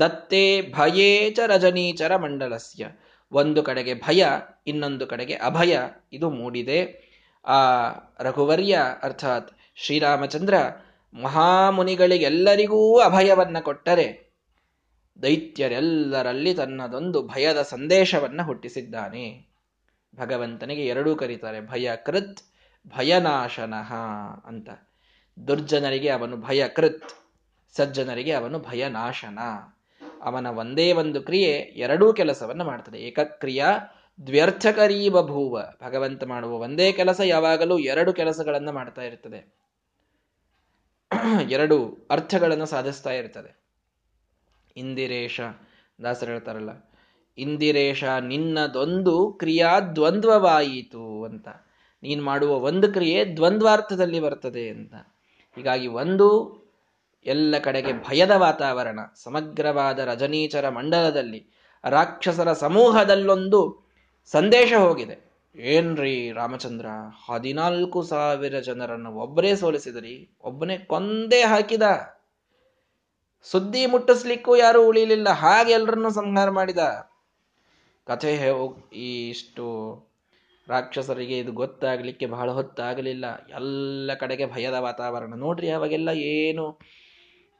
ದತ್ತೇ 0.00 0.62
ಭಯೇ 0.62 1.30
ಚ 1.30 1.38
ರಜನೀಚರ 1.46 2.16
ಮಂಡಲಸ್ಯ 2.16 2.86
ಒಂದು 3.32 3.62
ಕಡೆಗೆ 3.62 3.94
ಭಯ, 3.94 4.26
ಇನ್ನೊಂದು 4.66 5.06
ಕಡೆಗೆ 5.06 5.34
ಅಭಯ. 5.34 5.78
ಇದು 6.12 6.30
ಮೂಡಿದೆ. 6.30 7.10
ಆ 7.44 7.88
ರಘುವರ್ಯ 8.20 8.78
ಅರ್ಥಾತ್ 9.02 9.52
ಶ್ರೀರಾಮಚಂದ್ರ 9.74 10.54
ಮಹಾಮುನಿಗಳಿಗೆಲ್ಲರಿಗೂ 11.14 12.98
ಅಭಯವನ್ನ 12.98 13.58
ಕೊಟ್ಟರೆ 13.60 14.30
ದೈತ್ಯರೆಲ್ಲರಲ್ಲಿ 15.22 16.54
ತನ್ನದೊಂದು 16.54 17.26
ಭಯದ 17.26 17.62
ಸಂದೇಶವನ್ನ 17.62 18.42
ಹುಟ್ಟಿಸಿದ್ದಾನೆ. 18.42 19.46
ಭಗವಂತನಿಗೆ 20.16 20.86
ಎರಡೂ 20.86 21.14
ಕರೀತಾರೆ. 21.14 21.60
ಭಯ 21.60 21.90
ಕೃತ್ 22.06 22.49
ಭಯನಾಶನಃ 22.86 23.92
ಅಂತ. 24.46 24.70
ದುರ್ಜನರಿಗೆ 25.48 26.08
ಅವನು 26.08 26.36
ಭಯ 26.36 26.68
ಕೃತ್ 26.68 27.10
ಸಜ್ಜನರಿಗೆ 27.76 28.32
ಅವನು 28.32 28.58
ಭಯನಾಶನ. 28.58 29.38
ಅವನ 30.22 30.46
ಒಂದೇ 30.46 30.92
ಒಂದು 30.92 31.22
ಕ್ರಿಯೆ 31.22 31.52
ಎರಡೂ 31.76 32.12
ಕೆಲಸವನ್ನು 32.12 32.64
ಮಾಡ್ತದೆ. 32.64 32.98
ಏಕಕ್ರಿಯಾ 32.98 33.68
ದ್ವ್ಯರ್ಥಕರೀ 34.26 35.08
ಬಭೂವ 35.08 35.62
ಭಗವಂತ 35.82 36.24
ಮಾಡುವ 36.24 36.52
ಒಂದೇ 36.54 36.92
ಕೆಲಸ 36.92 37.20
ಯಾವಾಗಲೂ 37.24 37.78
ಎರಡು 37.78 38.12
ಕೆಲಸಗಳನ್ನು 38.12 38.72
ಮಾಡ್ತಾ 38.72 39.02
ಇರ್ತದೆ. 39.02 39.40
ಎರಡು 41.50 42.08
ಅರ್ಥಗಳನ್ನು 42.10 42.66
ಸಾಧಿಸ್ತಾ 42.66 43.10
ಇರ್ತದೆ. 43.10 43.50
ಇಂದಿರೇಶ, 44.76 45.40
ದಾಸರು 46.02 46.30
ಹೇಳ್ತಾರಲ್ಲ, 46.30 46.90
ಇಂದಿರೇಶ 47.38 48.04
ನಿನ್ನದೊಂದು 48.04 49.32
ಕ್ರಿಯಾ 49.32 49.80
ದ್ವಂದ್ವವಾಯಿತು 49.80 51.24
ಅಂತ. 51.24 51.48
ನೀನು 52.02 52.24
ಮಾಡುವ 52.24 52.52
ಒಂದು 52.58 52.92
ಕ್ರಿಯೆ 52.92 53.24
ದ್ವಂದ್ವಾರ್ಥದಲ್ಲಿ 53.24 54.20
ಬರ್ತದೆ 54.20 54.68
ಅಂತ. 54.68 54.94
ಹೀಗಾಗಿ 55.56 55.86
ಒಂದು, 55.86 56.28
ಎಲ್ಲ 57.26 57.58
ಕಡೆಗೆ 57.58 57.92
ಭಯದ 57.92 58.30
ವಾತಾವರಣ, 58.30 59.00
ಸಮಗ್ರವಾದ 59.22 59.98
ರಜನೀಚರ 59.98 60.68
ಮಂಡಲದಲ್ಲಿ, 60.68 61.46
ರಾಕ್ಷಸರ 61.84 62.52
ಸಮೂಹದಲ್ಲೊಂದು 62.52 63.90
ಸಂದೇಶ 64.32 64.72
ಹೋಗಿದೆ. 64.72 65.30
ಏನ್ರಿ 65.56 66.32
ರಾಮಚಂದ್ರ, 66.32 66.86
ಹದಿನಾಲ್ಕು 67.26 68.02
ಸಾವಿರ 68.02 68.58
ಜನರನ್ನು 68.58 69.12
ಒಬ್ಬರೇ 69.14 69.54
ಸೋಲಿಸಿದ್ರಿ, 69.54 70.30
ಒಬ್ಬನೇ 70.44 70.78
ಕೊಂದೇ 70.78 71.42
ಹಾಕಿದ. 71.42 71.82
ಸುದ್ದಿ 73.42 73.86
ಮುಟ್ಟಿಸ್ಲಿಕ್ಕೂ 73.86 74.56
ಯಾರು 74.56 74.86
ಉಳಿಲಿಲ್ಲ, 74.86 75.28
ಹಾಗೆ 75.28 75.72
ಎಲ್ಲರನ್ನೂ 75.72 76.10
ಸಂಹಾರ 76.10 76.50
ಮಾಡಿದ. 76.50 76.78
ಕಥೆ 78.06 78.40
ಇಷ್ಟು 79.28 79.66
ರಾಕ್ಷಸರಿಗೆ 80.70 81.38
ಇದು 81.38 81.52
ಗೊತ್ತಾಗಲಿಕ್ಕೆ 81.52 82.26
ಬಹಳ 82.26 82.50
ಹೊತ್ತಾಗಲಿಲ್ಲ. 82.50 83.46
ಎಲ್ಲ 83.54 84.14
ಕಡೆಗೆ 84.14 84.46
ಭಯದ 84.46 84.74
ವಾತಾವರಣ. 84.74 85.34
ನೋಡ್ರಿ 85.34 85.70
ಅವಾಗೆಲ್ಲ 85.70 86.08
ಏನು 86.08 86.78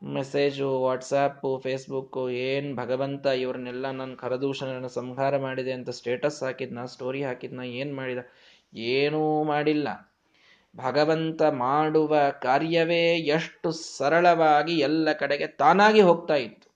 ಮೆಸೇಜು 0.02 0.80
ವಾಟ್ಸಾಪು 0.80 1.60
ಫೇಸ್ಬುಕ್ಕು 1.64 2.30
ಏನು 2.30 2.76
ಭಗವಂತ 2.76 3.26
ಇವ್ರನ್ನೆಲ್ಲ 3.26 3.90
ನನ್ನ 3.90 4.14
ಕರದೂಷಣನ 4.14 4.86
ಸಂಹಾರ 4.86 5.36
ಮಾಡಿದೆ 5.38 5.72
ಅಂತ 5.72 5.90
ಸ್ಟೇಟಸ್ 5.90 6.42
ಹಾಕಿದ್ನ 6.42 6.84
ಸ್ಟೋರಿ 6.84 7.22
ಹಾಕಿದ್ನ, 7.22 7.60
ಏನು 7.60 7.96
ಮಾಡಿದ? 7.96 8.18
ಏನೂ 8.74 9.42
ಮಾಡಿಲ್ಲ. 9.44 9.88
ಭಗವಂತ 10.76 11.42
ಮಾಡುವ 11.42 12.16
ಕಾರ್ಯವೇ 12.30 13.04
ಎಷ್ಟು 13.18 13.70
ಸರಳವಾಗಿ 13.70 14.78
ಎಲ್ಲ 14.78 15.12
ಕಡೆಗೆ 15.12 15.46
ತಾನಾಗಿ 15.46 16.00
ಹೋಗ್ತಾ 16.00 16.34
ಇತ್ತು. 16.34 16.69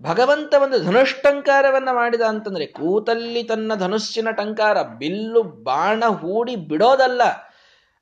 ಭಗವಂತ 0.00 0.54
ಒಂದು 0.62 0.78
ಧನುಷ್ಟಂಕಾರವನ್ನ 0.84 1.88
ಮಾಡಿದ 1.92 2.20
ಅಂತಂದ್ರೆ 2.20 2.66
ಕೂತಲ್ಲಿ 2.66 3.42
ತನ್ನ 3.42 3.74
ಧನುಸ್ಸಿನ 3.74 4.30
ಟಂಕಾರ 4.30 4.82
ಬಿಲ್ಲು 4.82 5.42
ಬಾಣ 5.42 6.04
ಹೂಡಿ 6.04 6.56
ಬಿಡೋದಲ್ಲ. 6.56 7.22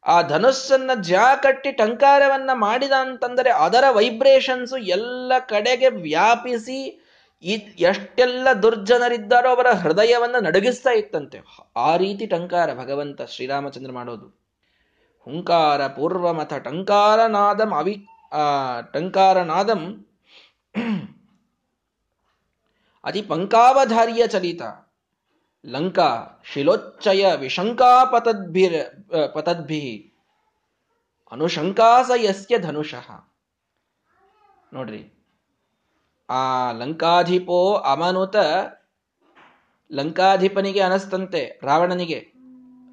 ಆ 0.07 0.22
ಧನುಸ್ಸನ್ನ 0.22 0.90
ಜಾ 1.00 1.37
ಕಟ್ಟಿ 1.37 1.72
ಟಂಕಾರವನ್ನ 1.72 2.50
ಮಾಡಿದ 2.54 2.92
ಅಂತಂದರೆ 3.00 3.50
ಅದರ 3.50 3.85
ವೈಬ್ರೇಷನ್ಸು 3.90 4.76
ಎಲ್ಲ 4.76 5.33
ಕಡೆಗೆ 5.38 5.88
ವ್ಯಾಪಿಸಿ 5.88 6.78
ಎಷ್ಟೆಲ್ಲ 7.78 8.48
ದುರ್ಜನರಿದ್ದಾರೋ 8.62 9.48
ಅವರ 9.48 9.70
ಹೃದಯವನ್ನು 9.72 10.40
ನಡುಗಿಸ್ತಾ 10.44 10.90
ಇತ್ತಂತೆ. 10.90 11.38
ಆ 11.76 11.96
ರೀತಿ 11.96 12.26
ಟಂಕಾರ 12.26 12.68
ಭಗವಂತ 12.74 13.22
ಶ್ರೀರಾಮಚಂದ್ರ 13.22 13.92
ಮಾಡೋದು. 13.92 14.26
ಹುಂಕಾರ 15.26 15.87
ಪೂರ್ವಮಥ 15.87 16.52
ಟಂಕಾರನಾದಂ 16.54 17.70
ಅವಿ 17.74 17.94
ಆ 18.33 18.44
ಟಂಕಾರನಾದಂ 18.80 19.83
ಅತಿ 23.05 23.23
ಪಂಕಾವಧಾರ್ಯ 23.23 24.27
ಚಲಿತ. 24.27 24.62
ಲಂಕಾ, 25.67 26.40
ಶಿಲೋಚ್ಚಯ 26.45 27.37
ವಿಶಂಕಾ 27.37 28.05
ಪತದ್ಭಿ. 29.35 30.14
ಅನುಶಂಕಾಸ 31.33 32.11
ಯಸ್ಯ 32.17 32.59
ಧನುಷಃ. 32.59 33.29
ನೋಡ್ರಿ. 34.73 35.11
ಆ 36.31 36.73
ಲಂಕಾಧಿಪೋ 36.73 37.75
ಅಮನುತ 37.75 38.37
ಲಂಕಾಧಿಪನಿಗೆ 39.93 40.81
ಅನಸ್ತಂತೆ 40.81 41.61
ರಾವಣನಿಗೆ. 41.62 42.33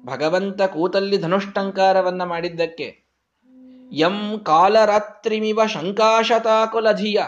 ಭಗವಂತ 0.04 0.62
ಕೂತಲ್ಲಿ 0.62 1.18
ಧನುಷ್ಟಂಕಾರವನ್ನ 1.18 2.24
ಮಾಡಿದ್ದಕ್ಕೆ. 2.24 3.04
ಯಂ 3.92 4.40
ಕಾಲರಾತ್ರಿಮಿವ 4.44 5.66
ಶಂಕಾಶತಾಕುಲಧಿಯ. 5.66 7.22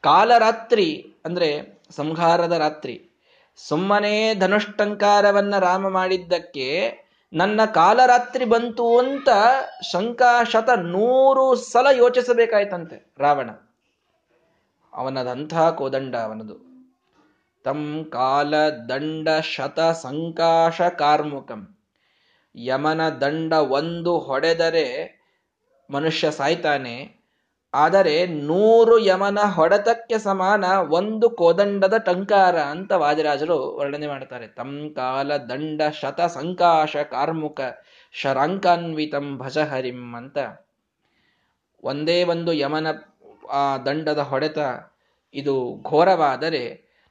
ಕಾಲರಾತ್ರಿ 0.00 1.14
ಅಂದ್ರೆ 1.24 1.82
ಸಂಹಾರದ 1.90 2.52
ರಾತ್ರಿ. 2.52 3.10
ಸುಮ್ಮನೆ 3.56 4.34
ಧನುಷ್ಟಂಕಾರವನ್ನ 4.34 5.58
ರಾಮ 5.58 5.88
ಮಾಡಿದ್ದಕ್ಕೆ 5.88 6.98
ನನ್ನ 7.32 7.64
ಕಾಲರಾತ್ರಿ 7.64 8.44
ಬಂತು 8.44 8.98
ಅಂತ 8.98 9.28
ಶಂಕಾಶತ 9.92 10.70
ನೂರು 10.70 11.56
ಸಲ 11.56 11.86
ಯೋಚಿಸಬೇಕಾಯ್ತಂತೆ 11.96 13.12
ರಾವಣ. 13.18 13.50
ಅವನದಂಥ 14.92 15.54
ಕೋದಂಡ 15.54 16.16
ಅವನದು. 16.16 16.70
ತಂ 17.64 18.08
ಕಾಲ 18.12 18.54
ದಂಡ 18.68 19.28
ಶತ 19.42 19.80
ಸಂಕಾಶ 19.80 20.80
ಕಾರ್ಮುಕಂ. 20.82 21.78
ಯಮನ 22.56 23.08
ದಂಡ 23.08 23.52
ಒಂದು 23.52 24.18
ಹೊಡೆದರೆ 24.18 25.20
ಮನುಷ್ಯ 25.90 26.30
ಸಾಯ್ತಾನೆ. 26.30 27.19
ಆದರೆ 27.74 28.26
ನೂರು 28.26 28.98
ಯಮನ 28.98 29.38
ಹೊಡೆತಕ್ಕೆ 29.38 30.18
ಸಮಾನ 30.18 30.64
ಒಂದು 30.90 31.30
ಕೋದಂಡದ 31.30 31.96
ಟಂಕಾರ 31.98 32.56
ಅಂತ 32.58 32.92
ವಾದಿರಾಜರು 32.92 33.58
ವರ್ಣನೆ 33.76 34.06
ಮಾಡ್ತಾರೆ. 34.06 34.46
ತಂ 34.48 34.90
ಕಾಲ 34.94 35.36
ದಂಡ 35.36 35.82
ಶತ 36.00 36.20
ಸಂಕಾಶ 36.20 36.96
ಕಾರ್ಮುಕ 36.96 37.60
ಶರಾಂಕಾನ್ವಿತಂ 38.14 39.38
ಭಜಹರಿಂ 39.38 40.14
ಅಂತ. 40.14 40.38
ಒಂದೇ 41.82 42.24
ಒಂದು 42.24 42.52
ಯಮನ, 42.52 42.86
ಆ 43.50 43.78
ದಂಡದ 43.78 44.18
ಹೊಡೆತ 44.18 44.58
ಇದು 45.34 45.54
ಘೋರವಾದರೆ 45.82 46.64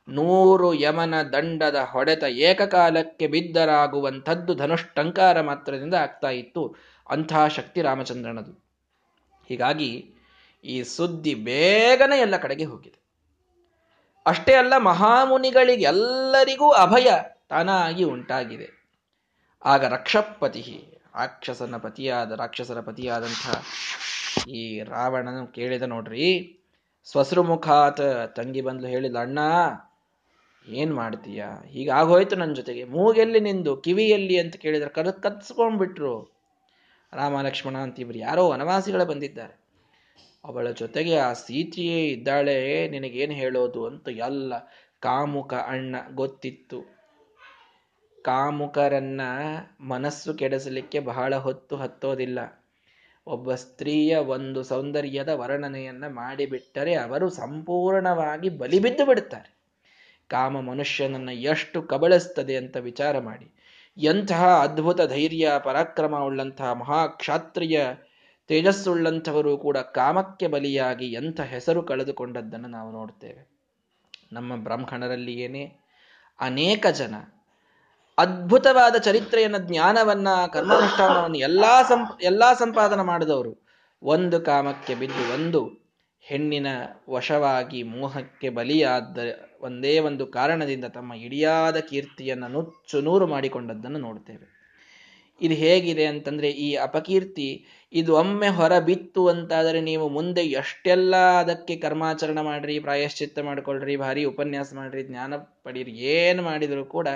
ನೂರು 0.07 0.73
ಯಮನ 0.73 1.15
ದಂಡದ 1.33 1.75
ಹೊಡೆತ 1.75 2.23
ಏಕಕಾಲಕ್ಕೆ 2.23 3.27
ಬಿದ್ದರಾಗುವಂಥದ್ದು 3.27 4.53
ಧನುಷ್ಟಂಕಾರ 4.55 5.41
ಮಾತ್ರದಿಂದ 5.41 5.93
ಆಗ್ತಾ 5.93 6.29
ಇತ್ತು 6.29 6.75
ಅಂಥ 7.09 7.33
ಶಕ್ತಿ 7.49 7.81
ರಾಮಚಂದ್ರನದು. 7.81 8.51
ಹೀಗಾಗಿ 9.49 9.91
ಈ 10.63 10.83
ಸುದ್ದಿ 10.83 11.33
ಬೇಗನೆ 11.33 12.19
ಎಲ್ಲ 12.19 12.37
ಕಡೆಗೆ 12.37 12.65
ಹೋಗಿದೆ. 12.65 12.99
ಅಷ್ಟೇ 14.25 14.53
ಅಲ್ಲ 14.53 14.73
ಮಹಾಮುನಿಗಳಿಗೆ 14.77 15.83
ಎಲ್ಲರಿಗೂ 15.83 16.69
ಅಭಯ 16.69 17.09
ತಾನಾಗಿ 17.49 18.03
ಉಂಟಾಗಿದೆ. 18.03 18.69
ಆಗ 19.65 19.83
ರಕ್ಷಪತಿ 19.85 20.95
ರಾಕ್ಷಸನ 21.15 21.77
ಪತಿಯಾದ, 21.77 22.31
ರಾಕ್ಷಸರ 22.31 22.81
ಪತಿಯಾದಂತಹ 22.81 23.63
ಈ 24.47 24.83
ರಾವಣನು 24.83 25.47
ಕೇಳಿದ 25.47 25.81
ನೋಡ್ರಿ, 25.81 26.57
ಸ್ವಸ್ರು 27.05 27.43
ಮುಖಾತ್ 27.43 28.35
ತಂಗಿ 28.35 28.61
ಬಂದ್ಲು 28.61 28.87
ಹೇಳಿದ 28.87 29.15
ಅಣ್ಣ, 29.15 29.39
ಏನ್ 30.67 30.93
ಮಾಡ್ತೀಯ? 30.93 31.43
ಹೀಗಾಗೋಯ್ತು 31.67 32.35
ನನ್ನ 32.35 32.53
ಜೊತೆಗೆ. 32.53 32.83
ಮೂಗೆಲ್ಲಿ 32.83 33.39
ನಿಂದು, 33.39 33.77
ಕಿವಿಯಲ್ಲಿ 33.77 34.39
ಅಂತ 34.39 34.55
ಕೇಳಿದ್ರೆ 34.55 34.89
ಕರ್ 34.89 35.21
ಕತ್ಸ್ಕೊಂಡ್ಬಿಟ್ರು 35.21 36.39
ರಾಮ 37.13 37.41
ಲಕ್ಷ್ಮಣ 37.41 37.77
ಅಂತ 37.77 37.99
ಇವ್ರು 37.99 38.17
ಯಾರೋ 38.17 38.49
ವನವಾಸಿಗಳ 38.49 39.03
ಬಂದಿದ್ದಾರೆ. 39.03 39.58
ಅವಳ 40.43 40.71
ಜೊತೆಗೆ 40.71 41.17
ಆ 41.17 41.33
ಸೀತೆಯೇ 41.33 42.05
ಇದ್ದಾಳೆ, 42.05 42.87
ನಿನಗೇನು 42.87 43.33
ಹೇಳೋದು 43.33 43.85
ಅಂತ 43.85 44.07
ಎಲ್ಲ 44.07 44.53
ಕಾಮುಕ 44.99 45.53
ಅಣ್ಣ 45.53 45.95
ಗೊತ್ತಿತ್ತು. 46.11 46.99
ಕಾಮುಕರನ್ನ 48.23 49.21
ಮನಸ್ಸು 49.81 50.33
ಕೆಡಿಸಲಿಕ್ಕೆ 50.33 50.99
ಬಹಳ 50.99 51.35
ಹೊತ್ತು 51.35 51.75
ಹತ್ತೋದಿಲ್ಲ. 51.75 52.65
ಒಬ್ಬ 53.27 53.53
ಸ್ತ್ರೀಯ 53.53 54.15
ಒಂದು 54.15 54.63
ಸೌಂದರ್ಯದ 54.63 55.29
ವರ್ಣನೆಯನ್ನ 55.29 56.03
ಮಾಡಿಬಿಟ್ಟರೆ 56.07 56.93
ಅವರು 56.93 57.29
ಸಂಪೂರ್ಣವಾಗಿ 57.29 58.49
ಬಲಿಬಿದ್ದು 58.49 59.05
ಬಿಡುತ್ತಾರೆ. 59.05 59.59
ಕಾಮ 60.27 60.59
ಮನುಷ್ಯನನ್ನ 60.59 61.29
ಎಷ್ಟು 61.29 61.81
ಕಬಳಿಸ್ತದೆ 61.81 62.55
ಅಂತ 62.55 62.77
ವಿಚಾರ 62.77 63.19
ಮಾಡಿ. 63.19 63.55
ಎಂತಹ 63.97 64.45
ಅದ್ಭುತ 64.45 65.01
ಧೈರ್ಯ, 65.01 65.51
ಪರಾಕ್ರಮ 65.63 66.19
ಉಳ್ಳಂತಹ 66.19 66.73
ಮಹಾಕ್ಷಾತ್ರಿಯ 66.73 67.85
ತೇಜಸ್ಸುಳ್ಳಂಥವರು 68.49 69.57
ಕೂಡ 69.57 69.77
ಕಾಮಕ್ಕೆ 69.77 70.47
ಬಲಿಯಾಗಿ 70.47 71.11
ಎಂಥ 71.11 71.41
ಹೆಸರು 71.41 71.83
ಕಳೆದುಕೊಂಡದ್ದನ್ನು 71.83 72.67
ನಾವು 72.67 72.91
ನೋಡ್ತೇವೆ. 72.91 73.49
ನಮ್ಮ 74.33 74.55
ಬ್ರಾಹ್ಮಣರಲ್ಲಿ 74.55 75.33
ಏನೇ 75.33 75.77
ಅನೇಕ 76.39 76.87
ಜನ 76.87 77.15
ಅದ್ಭುತವಾದ 78.17 78.95
ಚರಿತ್ರೆಯನ್ನ, 78.95 79.57
ಜ್ಞಾನವನ್ನ, 79.57 80.27
ಕರ್ಮಾನುಷ್ಠಾನವನ್ನು 80.53 81.37
ಎಲ್ಲಾ 81.37 81.83
ಸಂಪ, 81.83 82.07
ಎಲ್ಲಾ 82.21 82.53
ಸಂಪಾದನೆ 82.53 83.03
ಮಾಡಿದವರು. 83.03 83.65
ಒಂದು 84.03 84.41
ಕಾಮಕ್ಕೆ 84.41 84.95
ಬಿದ್ದು 84.95 85.33
ಒಂದು 85.33 85.61
ಹೆಣ್ಣಿನ 86.21 86.67
ವಶವಾಗಿ 87.09 87.83
ಮೋಹಕ್ಕೆ 87.83 88.49
ಬಲಿಯಾದ 88.49 89.17
ಒಂದೇ 89.61 89.99
ಒಂದು 89.99 90.27
ಕಾರಣದಿಂದ 90.27 90.85
ತಮ್ಮ 90.85 91.13
ಇಡಿಯಾದ 91.13 91.77
ಕೀರ್ತಿಯನ್ನು 91.77 92.47
ನುಚ್ಚು 92.47 93.01
ನೂರು 93.01 93.27
ಮಾಡಿಕೊಂಡದ್ದನ್ನು 93.27 93.99
ನೋಡ್ತೇವೆ. 93.99 94.58
ಇದು 95.41 95.55
ಹೇಗಿದೆ 95.55 96.05
ಅಂತಂದ್ರೆ 96.05 96.49
ಈ 96.49 96.75
ಅಪಕೀರ್ತಿ 96.75 97.65
ಇದು 97.93 98.15
ಒಮ್ಮೆ 98.15 98.47
ಹೊರ 98.47 98.79
ಬಿತ್ತು 98.79 99.27
ಅಂತಾದರೆ 99.27 99.81
ನೀವು 99.81 100.09
ಮುಂದೆ 100.09 100.41
ಎಷ್ಟೆಲ್ಲ 100.41 101.15
ಅದಕ್ಕೆ 101.15 101.75
ಕರ್ಮಾಚರಣೆ 101.75 102.41
ಮಾಡ್ರಿ, 102.41 102.79
ಪ್ರಾಯಶ್ಚಿತ್ತ 102.79 103.39
ಮಾಡ್ಕೊಳ್ರಿ, 103.39 103.95
ಭಾರಿ 103.95 104.25
ಉಪನ್ಯಾಸ 104.25 104.73
ಮಾಡ್ರಿ, 104.73 105.03
ಜ್ಞಾನ 105.03 105.33
ಪಡೀರಿ, 105.37 105.91
ಏನು 105.91 106.43
ಮಾಡಿದರೂ 106.43 106.85
ಕೂಡ 106.85 107.07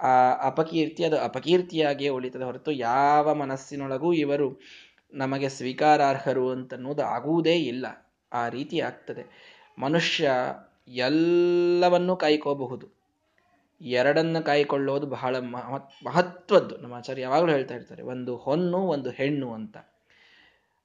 ಆ 0.00 0.32
ಅಪಕೀರ್ತಿ 0.32 1.04
ಅದು 1.04 1.18
ಅಪಕೀರ್ತಿಯಾಗಿಯೇ 1.18 2.10
ಉಳಿತದೆ 2.10 2.44
ಹೊರತು 2.44 2.70
ಯಾವ 2.70 3.34
ಮನಸ್ಸಿನೊಳಗೂ 3.34 4.12
ಇವರು 4.12 4.60
ನಮಗೆ 5.14 5.48
ಸ್ವೀಕಾರಾರ್ಹರು 5.48 6.50
ಅಂತನ್ನುವುದು 6.50 7.02
ಆಗುವುದೇ 7.02 7.56
ಇಲ್ಲ. 7.56 7.86
ಆ 8.32 8.48
ರೀತಿ 8.48 8.80
ಆಗ್ತದೆ. 8.80 9.22
ಮನುಷ್ಯ 9.78 10.30
ಎಲ್ಲವನ್ನೂ 10.88 12.16
ಕಾಯ್ಕೋಬಹುದು 12.16 13.01
ಎರಡನ್ನು 13.82 14.44
ಕಾಯ್ಕೊಳ್ಳೋದು 14.44 15.06
ಬಹಳ 15.06 15.36
ಮಹತ್ವದ್ದು. 15.38 16.76
ನಮ್ಮ 16.76 16.94
ಆಚಾರ್ಯ 16.94 17.22
ಯಾವಾಗಲೂ 17.22 17.52
ಹೇಳ್ತಾ 17.52 17.74
ಇರ್ತಾರೆ, 17.74 18.02
ಒಂದು 18.02 18.36
ಹೊನ್ನು, 18.36 18.78
ಒಂದು 18.78 19.10
ಹೆಣ್ಣು 19.10 19.52
ಅಂತ. 19.52 19.76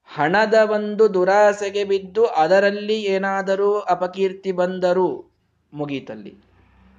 ಹಣದ 0.04 0.54
ಒಂದು 0.70 1.14
ದುರಾಸೆಗೆ 1.14 1.84
ಬಿದ್ದು 1.84 2.26
ಅದರಲ್ಲಿ 2.26 3.02
ಏನಾದರೂ 3.02 3.78
ಅಪಕೀರ್ತಿ 3.78 4.52
ಬಂದರೂ 4.52 5.34
ಮುಗೀತಲ್ಲಿ. 5.72 6.34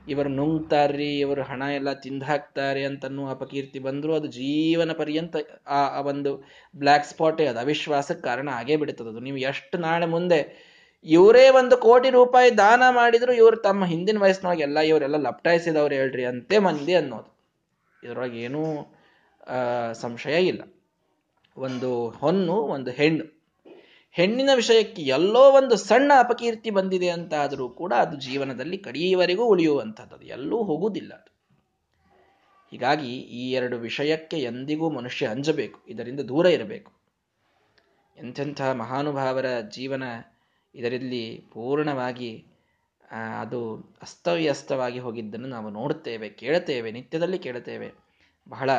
ಇವರು 0.08 0.30
ನುಂಗ್ತಾರ್ರಿ 0.30 1.20
ಇವರು 1.20 1.44
ಹಣ 1.44 1.62
ಎಲ್ಲ 1.62 1.94
ತಿಂದಾಕ್ತಾರೆ 1.94 2.86
ಅಂತನೂ 2.86 3.28
ಅಪಕೀರ್ತಿ 3.28 3.80
ಬಂದರೂ 3.80 4.14
ಅದು 4.14 4.28
ಜೀವನ 4.28 4.92
ಪರ್ಯಂತ 4.92 5.36
ಆ 5.68 6.02
ಒಂದು 6.02 6.46
ಬ್ಲ್ಯಾಕ್ 6.76 7.06
ಸ್ಪಾಟೇ 7.06 7.46
ಅದು. 7.46 7.60
ಅವಿಶ್ವಾಸಕ್ಕೆ 7.60 8.24
ಕಾರಣ 8.24 8.50
ಆಗೇ 8.50 8.76
ಬಿಡುತ್ತದೆ 8.76 9.20
ನೀವು 9.20 9.38
ಎಷ್ಟು 9.38 9.78
ನಾಳೆ 9.78 10.06
ಮುಂದೆ 10.06 10.70
ಇವರೇ 11.04 11.50
ಒಂದು 11.50 11.78
ಕೋಟಿ 11.78 12.10
ರೂಪಾಯಿ 12.10 12.58
ದಾನ 12.58 12.84
ಮಾಡಿದ್ರು 12.90 13.34
ಇವರು 13.34 13.58
ತಮ್ಮ 13.58 13.86
ಹಿಂದಿನ 13.86 14.18
ವಯಸ್ಸಿನೊಳಗೆ 14.18 14.62
ಎಲ್ಲ 14.62 14.80
ಇವರೆಲ್ಲ 14.80 15.16
ಲಪ್ಟಾಯಿಸಿದವ್ರು 15.16 15.96
ಹೇಳ್ರಿ 15.96 16.26
ಅಂತೆ 16.26 16.58
ಮಂದಿ 16.58 16.94
ಅನ್ನೋದು. 16.94 17.40
ಇದ್ರೊಳಗೆ 18.04 18.42
ಏನೂ 18.42 18.94
ಸಂಶಯ 19.94 20.48
ಇಲ್ಲ. 20.48 20.74
ಒಂದು 21.58 22.10
ಹೊನ್ನು, 22.10 22.54
ಒಂದು 22.54 22.92
ಹೆಣ್ಣು. 22.92 23.40
ಹೆಣ್ಣಿನ 24.12 24.50
ವಿಷಯಕ್ಕೆ 24.56 25.02
ಎಲ್ಲೋ 25.02 25.52
ಒಂದು 25.52 25.76
ಸಣ್ಣ 25.76 26.12
ಅಪಕೀರ್ತಿ 26.20 26.70
ಬಂದಿದೆ 26.70 27.10
ಅಂತ 27.10 27.34
ಆದರೂ 27.34 27.70
ಕೂಡ 27.70 27.94
ಅದು 27.94 28.18
ಜೀವನದಲ್ಲಿ 28.18 28.78
ಕಡಿಯವರೆಗೂ 28.78 29.46
ಉಳಿಯುವಂಥದ್ದು. 29.46 30.22
ಎಲ್ಲೂ 30.22 30.64
ಹೋಗುವುದಿಲ್ಲ 30.64 31.14
ಅದು. 31.14 31.32
ಹೀಗಾಗಿ 32.72 33.18
ಈ 33.18 33.52
ಎರಡು 33.52 33.78
ವಿಷಯಕ್ಕೆ 33.78 34.38
ಎಂದಿಗೂ 34.38 34.90
ಮನುಷ್ಯ 34.90 35.28
ಅಂಜಬೇಕು. 35.28 35.80
ಇದರಿಂದ 35.88 36.20
ದೂರ 36.20 36.46
ಇರಬೇಕು. 36.46 36.92
ಎಂಥೆಂಥ 38.18 38.62
ಮಹಾನುಭಾವರ 38.62 39.46
ಜೀವನ 39.70 40.04
ಇದರಲ್ಲಿ 40.76 41.46
ಪೂರ್ಣವಾಗಿ 41.54 42.46
ಅದು 43.40 43.76
ಅಸ್ತವ್ಯಸ್ತವಾಗಿ 44.02 45.00
ಹೋಗಿದ್ದನ್ನು 45.00 45.48
ನಾವು 45.48 45.70
ನೋಡುತ್ತೇವೆ 45.70 46.30
ಕೇಳುತ್ತೇವೆ 46.30 46.92
ನಿತ್ಯದಲ್ಲಿ 46.92 47.40
ಕೇಳುತ್ತೇವೆ 47.40 47.92
ಬಹಳ 48.50 48.70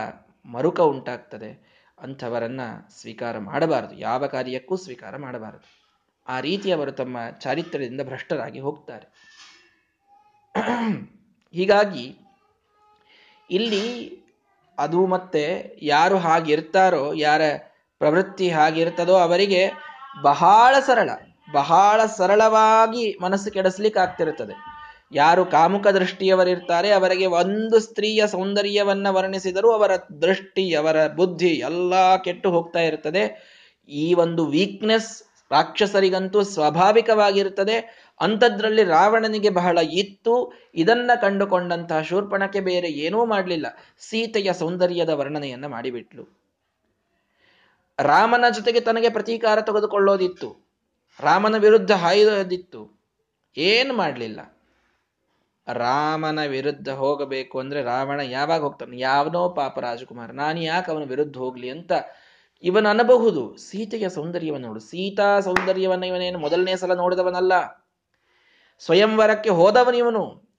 ಮರುಕ 0.44 0.80
ಉಂಟಾಗ್ತದೆ. 0.80 1.70
ಅಂಥವರನ್ನು 1.98 3.00
ಸ್ವೀಕಾರ 3.00 3.38
ಮಾಡಬಾರದು. 3.38 3.94
ಯಾವ 3.94 4.26
ಕಾರ್ಯಕ್ಕೂ 4.26 4.76
ಸ್ವೀಕಾರ 4.76 5.16
ಮಾಡಬಾರದು. 5.16 5.80
ಆ 6.28 6.40
ರೀತಿ 6.40 6.72
ಅವರು 6.72 6.92
ತಮ್ಮ 6.92 7.16
ಚಾರಿತ್ರ್ಯದಿಂದ 7.40 8.00
ಭ್ರಷ್ಟರಾಗಿ 8.00 8.60
ಹೋಗ್ತಾರೆ. 8.60 9.06
ಹೀಗಾಗಿ, 11.52 12.18
ಇಲ್ಲಿ 13.50 13.84
ಅದು 14.78 15.06
ಮತ್ತೆ 15.06 15.76
ಯಾರು 15.82 16.18
ಹಾಗಿರ್ತಾರೋ, 16.18 17.12
ಯಾರ 17.12 17.40
ಪ್ರವೃತ್ತಿ 17.98 18.50
ಹಾಗಿರ್ತದೋ 18.50 19.14
ಅವರಿಗೆ 19.14 19.70
ಬಹಳ 20.22 20.80
ಸರಳ. 20.80 21.10
ಬಹಳ 21.52 22.00
ಸರಳವಾಗಿ 22.16 23.16
ಮನಸ್ಸು 23.22 23.50
ಕೆಡಿಸ್ಲಿಕ್ಕೆ 23.50 24.00
ಆಗ್ತಿರುತ್ತದೆ 24.00 24.80
ಯಾರು 25.12 25.44
ಕಾಮುಕ 25.44 25.86
ದೃಷ್ಟಿಯವರಿರ್ತಾರೆ, 25.86 26.90
ಅವರಿಗೆ 26.90 27.26
ಒಂದು 27.26 27.80
ಸ್ತ್ರೀಯ 27.80 28.26
ಸೌಂದರ್ಯವನ್ನ 28.26 29.06
ವರ್ಣಿಸಿದರೂ 29.10 29.70
ಅವರ 29.72 29.90
ದೃಷ್ಟಿ, 30.22 30.74
ಅವರ 30.74 31.06
ಬುದ್ಧಿ 31.06 31.48
ಎಲ್ಲ 31.48 32.16
ಕೆಟ್ಟು 32.16 32.50
ಹೋಗ್ತಾ 32.50 32.80
ಇರ್ತದೆ. 32.80 33.50
ಈ 33.88 34.14
ಒಂದು 34.14 34.46
ವೀಕ್ನೆಸ್ 34.46 35.22
ರಾಕ್ಷಸರಿಗಂತೂ 35.50 36.42
ಸ್ವಾಭಾವಿಕವಾಗಿರುತ್ತದೆ 36.42 38.06
ಅಂಥದ್ರಲ್ಲಿ 38.20 38.84
ರಾವಣನಿಗೆ 38.84 39.50
ಬಹಳ 39.50 39.78
ಇತ್ತು. 39.92 40.52
ಇದನ್ನ 40.74 41.10
ಕಂಡುಕೊಂಡಂತಹ 41.20 42.00
ಶೂರ್ಪಣಕ್ಕೆ 42.00 42.60
ಬೇರೆ 42.60 42.88
ಏನೂ 42.88 43.24
ಮಾಡಲಿಲ್ಲ. 43.24 43.66
ಸೀತೆಯ 43.98 44.52
ಸೌಂದರ್ಯದ 44.52 45.08
ವರ್ಣನೆಯನ್ನ 45.08 45.66
ಮಾಡಿಬಿಟ್ಲು. 45.66 46.40
ರಾಮನ 47.98 48.44
ಜೊತೆಗೆ 48.54 48.80
ತನಗೆ 48.80 49.08
ಪ್ರತೀಕಾರ 49.08 49.60
ತೆಗೆದುಕೊಳ್ಳೋದಿತ್ತು. 49.60 50.69
ರಾಮನ 51.20 51.56
ವಿರುದ್ಧ 51.56 51.90
ಹಾಯ್ದಿತ್ತು 51.92 53.00
ಏನು 53.56 53.94
ಮಾಡಲಿಲ್ಲ. 53.94 54.40
ರಾಮನ 55.72 56.38
ವಿರುದ್ಧ 56.44 56.88
ಹೋಗಬೇಕು 56.88 57.58
ಅಂದ್ರೆ 57.58 57.82
ರಾವಣ 57.82 58.20
ಯಾವಾಗ 58.20 58.60
ಹೋಗ್ತಾನೆ? 58.60 58.98
ಯಾವನೋ 58.98 59.48
ಪಾಪ 59.48 59.78
ರಾಜಕುಮಾರ, 59.78 60.30
ನಾನು 60.30 60.60
ಯಾಕೆ 60.60 60.92
ಅವನ 60.92 61.04
ವಿರುದ್ಧ 61.04 61.36
ಹೋಗ್ಲಿ 61.36 61.70
ಅಂತ 61.70 61.92
ಇವನು 62.62 62.88
ಅನ್ನಬಹುದು. 62.88 63.56
ಸೀತೆಯ 63.56 64.08
ಸೌಂದರ್ಯವನ್ನು 64.08 64.68
ನೋಡು. 64.68 64.80
ಸೀತಾ 64.80 65.40
ಸೌಂದರ್ಯವನ್ನು 65.40 66.06
ಇವನೇನು 66.06 66.38
ಮೊದಲನೇ 66.38 66.76
ಸಲ 66.76 66.94
ನೋಡಿದವನಲ್ಲ. 66.94 67.52
ಸ್ವಯಂವರಕ್ಕೆ 68.78 69.50
ಹೋದವನಿವನು 69.50 70.49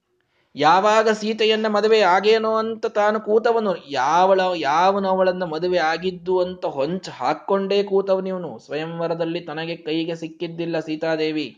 ಯಾವಾಗ 0.56 1.10
ಸೀತೆಯನ್ನ 1.10 1.68
ಮದುವೆ 1.68 2.00
ಆಗೇನೋ 2.00 2.56
ಅಂತ 2.56 2.86
ತಾನು 2.86 3.20
ಕೂತವನು. 3.20 3.76
ಯಾವಳ, 3.90 4.42
ಯಾವನು 4.56 5.10
ಅವಳನ್ನ 5.10 5.44
ಮದುವೆ 5.44 5.78
ಆಗಿದ್ದು 5.78 6.40
ಅಂತ 6.40 6.66
ಹೊಂಚ 6.66 7.10
ಹಾಕ್ಕೊಂಡೇ 7.10 7.84
ಕೂತವನಿವನು 7.84 8.60
ಸ್ವಯಂವರದಲ್ಲಿ 8.60 9.42
ತನಗೆ 9.42 9.76
ಕೈಗೆ 9.76 10.16
ಸಿಕ್ಕಿದ್ದಿಲ್ಲ 10.16 10.80
ಸೀತಾದೇವಿ. 10.80 11.58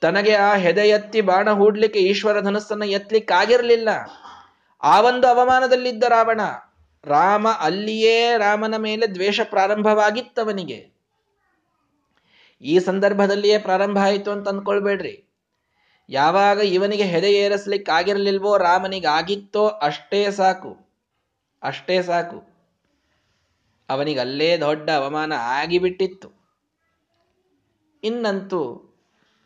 ತನಗೆ 0.00 0.34
ಆ 0.34 0.54
ಹೆದೆ 0.54 0.88
ಎತ್ತಿ 0.88 1.20
ಬಾಣ 1.20 1.50
ಹೂಡ್ಲಿಕ್ಕೆ 1.50 1.98
ಈಶ್ವರ 1.98 2.40
ಧನಸ್ಸನ್ನ 2.40 2.82
ಎತ್ತಲಿಕ್ಕಾಗಿರ್ಲಿಲ್ಲ 2.82 3.88
ಆ 4.82 5.00
ಒಂದು 5.00 5.26
ಅವಮಾನದಲ್ಲಿದ್ದ 5.26 6.04
ರಾವಣ, 6.04 6.40
ರಾಮ 7.04 7.48
ಅಲ್ಲಿಯೇ 7.60 8.34
ರಾಮನ 8.38 8.76
ಮೇಲೆ 8.76 9.14
ದ್ವೇಷ 9.14 9.40
ಪ್ರಾರಂಭವಾಗಿತ್ತವನಿಗೆ. 9.44 10.90
ಈ 12.62 12.78
ಸಂದರ್ಭದಲ್ಲಿಯೇ 12.78 13.58
ಪ್ರಾರಂಭ 13.58 13.98
ಆಯಿತು 13.98 14.30
ಅಂತ 14.30 14.48
ಅಂದ್ಕೊಳ್ಬೇಡ್ರಿ. 14.48 15.29
ಯಾವಾಗ 16.10 16.58
ಇವನಿಗೆ 16.58 17.02
ಹೆದೆ 17.02 17.32
ಏರಿಸ್ಲಿಕ್ಕಾಗಿರಲಿಲ್ವೋ 17.32 18.58
ರಾಮನಿಗೆ 18.58 19.06
ಆಗಿತ್ತೋ 19.06 19.68
ಅಷ್ಟೇ 19.68 20.30
ಸಾಕು. 20.30 20.76
ಅಷ್ಟೇ 21.62 22.02
ಸಾಕು. 22.02 22.50
ಅವನಿಗೆ 23.88 24.20
ಅಲ್ಲೇ 24.20 24.56
ದೊಡ್ಡ 24.56 24.90
ಅವಮಾನ 24.90 25.32
ಆಗಿಬಿಟ್ಟಿತ್ತು. 25.36 26.32
ಇನ್ನಂತೂ 28.04 28.86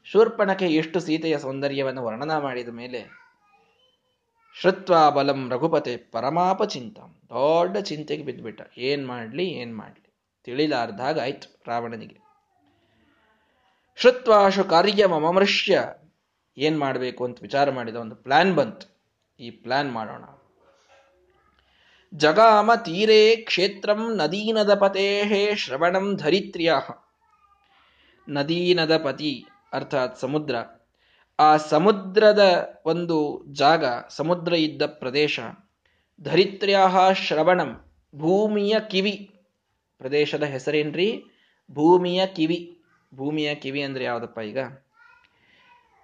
ಶೂರ್ಪಣಕ್ಕೆ 0.05 0.66
ಎಷ್ಟು 0.66 1.00
ಸೀತೆಯ 1.00 1.38
ಸೌಂದರ್ಯವನ್ನು 1.38 2.05
ವರ್ಣನ 2.05 2.38
ಮಾಡಿದ 2.38 2.68
ಮೇಲೆ 2.68 3.24
ಶ್ರುತ್ವಾ 4.61 5.11
ಬಲಂ 5.11 5.50
ರಘುಪತೆ 5.50 5.96
ಪರಮಾಪ 5.96 6.62
ಚಿಂತ 6.62 6.98
ದೊಡ್ಡ 7.29 7.77
ಚಿಂತೆಗೆ 7.77 8.22
ಬಿದ್ದುಬಿಟ್ಟ. 8.22 8.79
ಏನ್ 8.79 9.07
ಮಾಡ್ಲಿ 9.07 9.44
ಏನ್ 9.44 9.77
ಮಾಡ್ಲಿ. 9.77 10.14
ತಿಳಿಲಾರ್ದಾಗ 10.44 11.20
ಆಯ್ತು 11.20 11.62
ರಾವಣನಿಗೆ. 11.66 12.16
ಶ್ರುತ್ವಾಶು 13.96 14.64
ಕಾರ್ಯ 14.64 15.07
ಮಮೃಷ್ಯ 15.07 15.88
ಏನ್ 16.58 16.78
ಮಾಡಬೇಕು 16.78 17.24
ಅಂತ 17.24 17.38
ವಿಚಾರ 17.42 17.70
ಮಾಡಿದ 17.70 17.96
ಒಂದು 17.96 18.16
ಪ್ಲಾನ್ 18.16 18.54
ಬಂತು. 18.54 18.94
ಈ 19.40 19.50
ಪ್ಲಾನ್ 19.50 19.92
ಮಾಡೋಣ. 19.92 20.24
ಜಗಾಮ 22.14 22.74
ತೀರೇ 22.74 23.36
ಕ್ಷೇತ್ರಂ 23.36 24.16
ನದೀನದ 24.16 24.74
ಪತೇಹೇ 24.74 25.54
ಶ್ರವಣಂ 25.54 26.16
ಧರಿತ್ರಿಯ. 26.16 26.72
ನದೀನದ 28.28 28.96
ಪತಿ 28.96 29.46
ಅರ್ಥಾತ್ 29.72 30.18
ಸಮುದ್ರ. 30.18 30.54
ಆ 31.38 31.56
ಸಮುದ್ರದ 31.56 32.72
ಒಂದು 32.86 33.44
ಜಾಗ, 33.52 33.84
ಸಮುದ್ರ 34.08 34.52
ಇದ್ದ 34.52 34.86
ಪ್ರದೇಶ. 34.86 35.40
ಧರಿತ್ರ್ಯಾಹ 36.20 37.12
ಶ್ರವಣಂ, 37.12 37.92
ಭೂಮಿಯ 38.16 38.76
ಕಿವಿ. 38.90 39.30
ಪ್ರದೇಶದ 39.98 40.42
ಹೆಸರೇನ್ರಿ? 40.42 41.24
ಭೂಮಿಯ 41.72 42.26
ಕಿವಿ. 42.26 42.78
ಭೂಮಿಯ 43.14 43.54
ಕಿವಿ 43.54 43.82
ಅಂದ್ರೆ 43.82 44.04
ಯಾವುದಪ್ಪ 44.04 44.38
ಈಗ? 44.38 44.58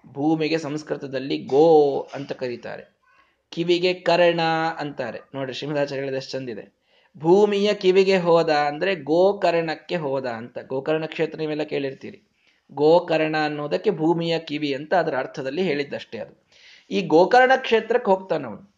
ಭೂಮಿಗೆ 0.07 0.57
ಸಂಸ್ಕೃತದಲ್ಲಿ 0.57 1.37
ಗೋ 1.37 1.99
ಅಂತ 2.13 2.31
ಕರೀತಾರೆ. 2.31 3.01
ಕಿವಿಗೆ 3.49 3.93
ಕರ್ಣ 3.93 4.41
ಅಂತಾರೆ. 4.79 5.19
ನೋಡ್ರಿ 5.35 5.53
ಶ್ರೀಮದಾಚಾರ್ಯ 5.53 6.03
ಹೇಳಿದಷ್ಟು 6.03 6.31
ಚಂದಿದೆ 6.31 6.81
ಭೂಮಿಯ 7.17 7.73
ಕಿವಿಗೆ 7.73 8.17
ಹೋದ 8.17 8.49
ಅಂದ್ರೆ 8.49 8.95
ಗೋಕರ್ಣಕ್ಕೆ 8.95 9.95
ಹೋದ 9.95 10.25
ಅಂತ. 10.25 10.57
ಗೋಕರ್ಣ 10.67 11.05
ಕ್ಷೇತ್ರ 11.05 11.39
ನೀವೆಲ್ಲ 11.39 11.63
ಕೇಳಿರ್ತೀರಿ. 11.63 12.23
ಗೋಕರ್ಣ 12.71 13.35
ಅನ್ನೋದಕ್ಕೆ 13.45 13.91
ಭೂಮಿಯ 13.91 14.39
ಕಿವಿ 14.39 14.73
ಅಂತ 14.73 14.93
ಅದರ 14.93 15.17
ಅರ್ಥದಲ್ಲಿ 15.17 15.61
ಹೇಳಿದ್ದಷ್ಟೇ 15.61 16.17
ಅದು. 16.17 16.45
ಈ 16.91 17.01
ಗೋಕರ್ಣ 17.01 17.51
ಕ್ಷೇತ್ರಕ್ಕೆ 17.57 18.11
ಹೋಗ್ತಾನವನು 18.11 18.71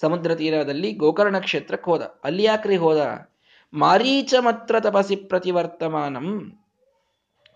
ಸಮುದ್ರ 0.00 0.34
ತೀರದಲ್ಲಿ 0.34 0.92
ಗೋಕರ್ಣ 0.92 1.38
ಕ್ಷೇತ್ರಕ್ಕೆ 1.38 1.90
ಹೋದ. 1.90 2.02
ಅಲ್ಲಿ 2.24 2.42
ಯಾಕ್ರಿ 2.42 2.76
ಹೋದ? 2.76 3.28
ಮಾರೀಚ 3.74 4.34
ಮಾತ್ರ 4.40 4.80
ತಪಸಿ 4.80 5.16
ಪ್ರತಿವರ್ತಮಾನಂ. 5.16 6.58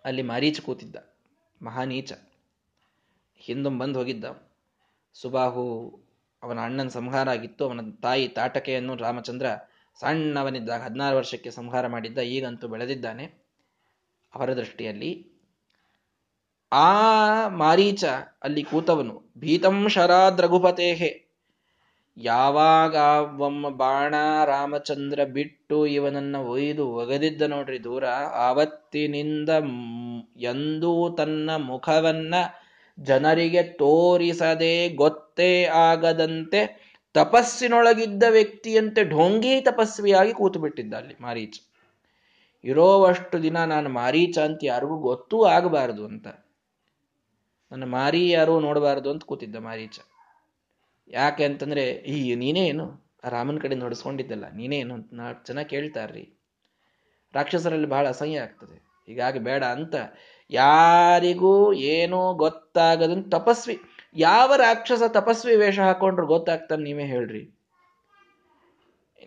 ಅಲ್ಲಿ 0.04 0.22
ಮಾರೀಚ 0.22 0.60
ಕೂತಿದ್ದ. 0.60 0.96
ಮಹಾನೀಚ. 1.62 2.12
ಹಿಂದೊಂ 3.38 3.78
ಬಂದು 3.78 3.98
ಹೋಗಿದ್ದ. 3.98 4.24
ಸುಬಾಹು 5.14 6.00
ಅವನ 6.42 6.58
ಅಣ್ಣನ 6.60 6.88
ಸಂಹಾರ 6.88 7.30
ಆಗಿತ್ತು. 7.30 7.64
ಅವನ 7.64 7.80
ತಾಯಿ 8.02 8.28
ತಾಟಕೆಯನ್ನು 8.28 8.96
ರಾಮಚಂದ್ರ 8.96 9.46
ಸಣ್ಣವನಿದ್ದಾಗ 10.00 10.82
ಹದಿನಾರು 10.82 11.16
ವರ್ಷಕ್ಕೆ 11.16 11.50
ಸಂಹಾರ 11.50 11.86
ಮಾಡಿದ್ದ. 11.86 12.18
ಈಗಂತೂ 12.18 12.68
ಬೆಳೆದಿದ್ದಾನೆ 12.68 13.24
ಅವರ 14.34 14.54
ದೃಷ್ಟಿಯಲ್ಲಿ. 14.54 15.26
ಆ 16.72 17.48
ಮಾರೀಚ 17.48 18.04
ಅಲ್ಲಿ 18.42 18.62
ಕೂತವನು. 18.62 19.22
ಭೀತಂ 19.38 19.88
ಶರಾದ್ 19.88 20.40
ರಘುಪತೇಹೆ 20.40 21.28
ಯಾವಾಗ 22.16 22.94
ಒಮ್ಮ 23.40 23.68
ಬಾಣ 23.68 24.14
ರಾಮಚಂದ್ರ 24.44 25.24
ಬಿಟ್ಟು 25.24 25.86
ಇವನನ್ನ 25.86 26.36
ಒಯ್ದು 26.36 26.88
ಒಗದಿದ್ದ 26.88 27.42
ನೋಡ್ರಿ 27.42 27.84
ದೂರ. 27.84 28.04
ಆವತ್ತಿನಿಂದ 28.48 29.48
ಎಂದೂ 30.36 31.14
ತನ್ನ 31.18 31.50
ಮುಖವನ್ನ 31.56 32.34
ಜನರಿಗೆ 33.02 33.62
ತೋರಿಸದೆ 33.62 34.88
ಗೊತ್ತೇ 34.88 35.64
ಆಗದಂತೆ 35.64 36.88
ತಪಸ್ಸಿನೊಳಗಿದ್ದ 37.14 38.22
ವ್ಯಕ್ತಿಯಂತೆ 38.28 39.04
ಢೋಂಗಿ 39.04 39.60
ತಪಸ್ವಿಯಾಗಿ 39.60 40.32
ಕೂತು 40.32 40.58
ಬಿಟ್ಟಿದ್ದ 40.58 40.94
ಅಲ್ಲಿ 40.94 41.14
ಮಾರೀಚ. 41.20 41.60
ಇರೋವಷ್ಟು 42.64 43.42
ದಿನ 43.42 43.64
ನಾನು 43.64 43.88
ಮಾರೀಚ 43.88 44.38
ಅಂತ 44.38 44.60
ಯಾರಿಗೂ 44.62 44.96
ಗೊತ್ತೂ 44.96 45.44
ಆಗಬಾರದು 45.44 46.04
ಅಂತ. 46.04 46.26
ನನ್ನ 47.72 47.84
ಮಾರಿ 47.84 48.30
ಯಾರು 48.30 48.60
ನೋಡಬಾರದು 48.60 49.10
ಅಂತ 49.10 49.22
ಕೂತಿದ್ದ 49.24 49.56
ಮಾರೀಚ. 49.56 49.98
ಯಾಕೆ 51.08 51.44
ಅಂತಂದ್ರೆ, 51.44 51.84
ಈ 51.84 52.34
ನೀನೇನು? 52.34 53.08
ರಾಮನ 53.24 53.58
ಕಡೆ 53.58 53.74
ನಡೆಸ್ಕೊಂಡಿದ್ದಲ್ಲ 53.74 54.48
ನೀನೇನು 54.48 54.94
ಅಂತ 54.94 55.10
ನಾಲ್ಕು 55.12 55.52
ಜನ 55.52 55.60
ಕೇಳ್ತಾರ್ರಿ. 55.60 56.32
ರಾಕ್ಷಸರಲ್ಲಿ 57.34 57.86
ಬಹಳ 57.86 58.08
ಅಸಹ್ಯ 58.08 58.38
ಆಗ್ತದೆ. 58.38 58.88
ಹೀಗಾಗಿ 59.06 59.38
ಬೇಡ 59.38 59.64
ಅಂತ 59.64 59.94
ಯಾರಿಗೂ 60.50 61.72
ಏನೂ 61.72 62.34
ಗೊತ್ತಾಗದಂತ 62.34 63.34
ತಪಸ್ವಿ. 63.34 63.80
ಯಾವ 64.16 64.56
ರಾಕ್ಷಸ 64.56 65.02
ತಪಸ್ವಿ 65.08 65.56
ವೇಷ 65.56 65.78
ಹಾಕೊಂಡ್ರು 65.78 66.26
ಗೊತ್ತಾಗ್ತಾನೆ 66.26 66.82
ನೀವೇ 66.82 67.04
ಹೇಳ್ರಿ. 67.04 67.58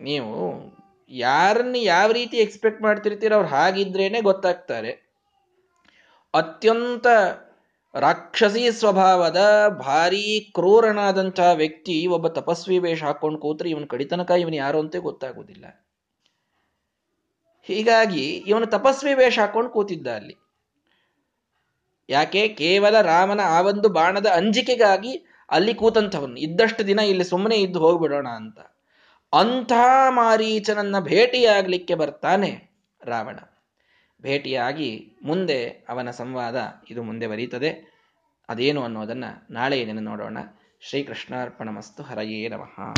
ನೀವು 0.02 0.36
ಯಾರನ್ನ 1.10 1.76
ಯಾವ 1.78 2.12
ರೀತಿ 2.12 2.38
ಎಕ್ಸ್ಪೆಕ್ಟ್ 2.38 2.82
ಮಾಡ್ತಿರ್ತೀರ 2.82 3.34
ಅವ್ರು 3.34 3.50
ಹಾಗಿದ್ರೇನೆ 3.50 4.22
ಗೊತ್ತಾಗ್ತಾರೆ. 4.22 4.92
ಅತ್ಯಂತ 6.34 7.08
ರಾಕ್ಷಸಿ 7.96 8.72
ಸ್ವಭಾವದ, 8.72 9.68
ಭಾರೀ 9.80 10.40
ಕ್ರೂರನಾದಂತಹ 10.40 11.52
ವ್ಯಕ್ತಿ 11.52 12.08
ಒಬ್ಬ 12.08 12.28
ತಪಸ್ವಿ 12.28 12.80
ವೇಷ 12.80 13.04
ಹಾಕೊಂಡು 13.04 13.40
ಕೂತ್ರೆ 13.40 13.70
ಇವನು 13.70 13.88
ಕಡಿತನಕ 13.88 14.32
ಇವನು 14.32 14.56
ಯಾರು 14.56 14.80
ಅಂತ 14.80 14.96
ಗೊತ್ತಾಗೋದಿಲ್ಲ. 14.96 15.88
ಹೀಗಾಗಿ 17.62 18.38
ಇವನು 18.48 18.66
ತಪಸ್ವಿ 18.66 19.14
ವೇಷ 19.14 19.40
ಹಾಕೊಂಡು 19.40 19.70
ಕೂತಿದ್ದ 19.70 20.08
ಅಲ್ಲಿ. 20.08 20.41
ಯಾಕೆ? 22.12 22.48
ಕೇವಲ 22.48 23.02
ರಾಮನ 23.02 23.40
ಆ 23.44 23.62
ಒಂದು 23.62 23.90
ಬಾಣದ 23.90 24.28
ಅಂಜಿಕೆಗಾಗಿ 24.28 25.26
ಅಲ್ಲಿ 25.50 25.74
ಕೂತಂಥವನು. 25.74 26.36
ಇದ್ದಷ್ಟು 26.36 26.88
ದಿನ 26.88 27.00
ಇಲ್ಲಿ 27.00 27.24
ಸುಮ್ಮನೆ 27.24 27.56
ಇದ್ದು 27.56 27.80
ಹೋಗ್ಬಿಡೋಣ 27.80 28.28
ಅಂತ. 28.28 28.60
ಅಂಥ 29.34 29.72
ಮಾರೀಚನನ್ನ 30.10 31.00
ಭೇಟಿಯಾಗಲಿಕ್ಕೆ 31.00 31.96
ಬರ್ತಾನೆ 31.96 32.72
ರಾವಣ. 33.04 33.40
ಭೇಟಿಯಾಗಿ 34.22 35.12
ಮುಂದೆ 35.24 35.70
ಅವನ 35.70 36.12
ಸಂವಾದ 36.12 36.74
ಇದು 36.90 37.04
ಮುಂದೆ 37.04 37.28
ಬರೀತದೆ. 37.28 37.92
ಅದೇನು 38.50 38.84
ಅನ್ನೋದನ್ನು 38.84 39.54
ನಾಳೆ 39.54 39.80
ಏನೇನು 39.80 40.02
ನೋಡೋಣ. 40.02 40.38
ಶ್ರೀಕೃಷ್ಣಾರ್ಪಣ 40.82 41.70
ಮಸ್ತು 41.70 42.04
ಹರಯೇ 42.04 42.48
ನಮಃ. 42.48 42.82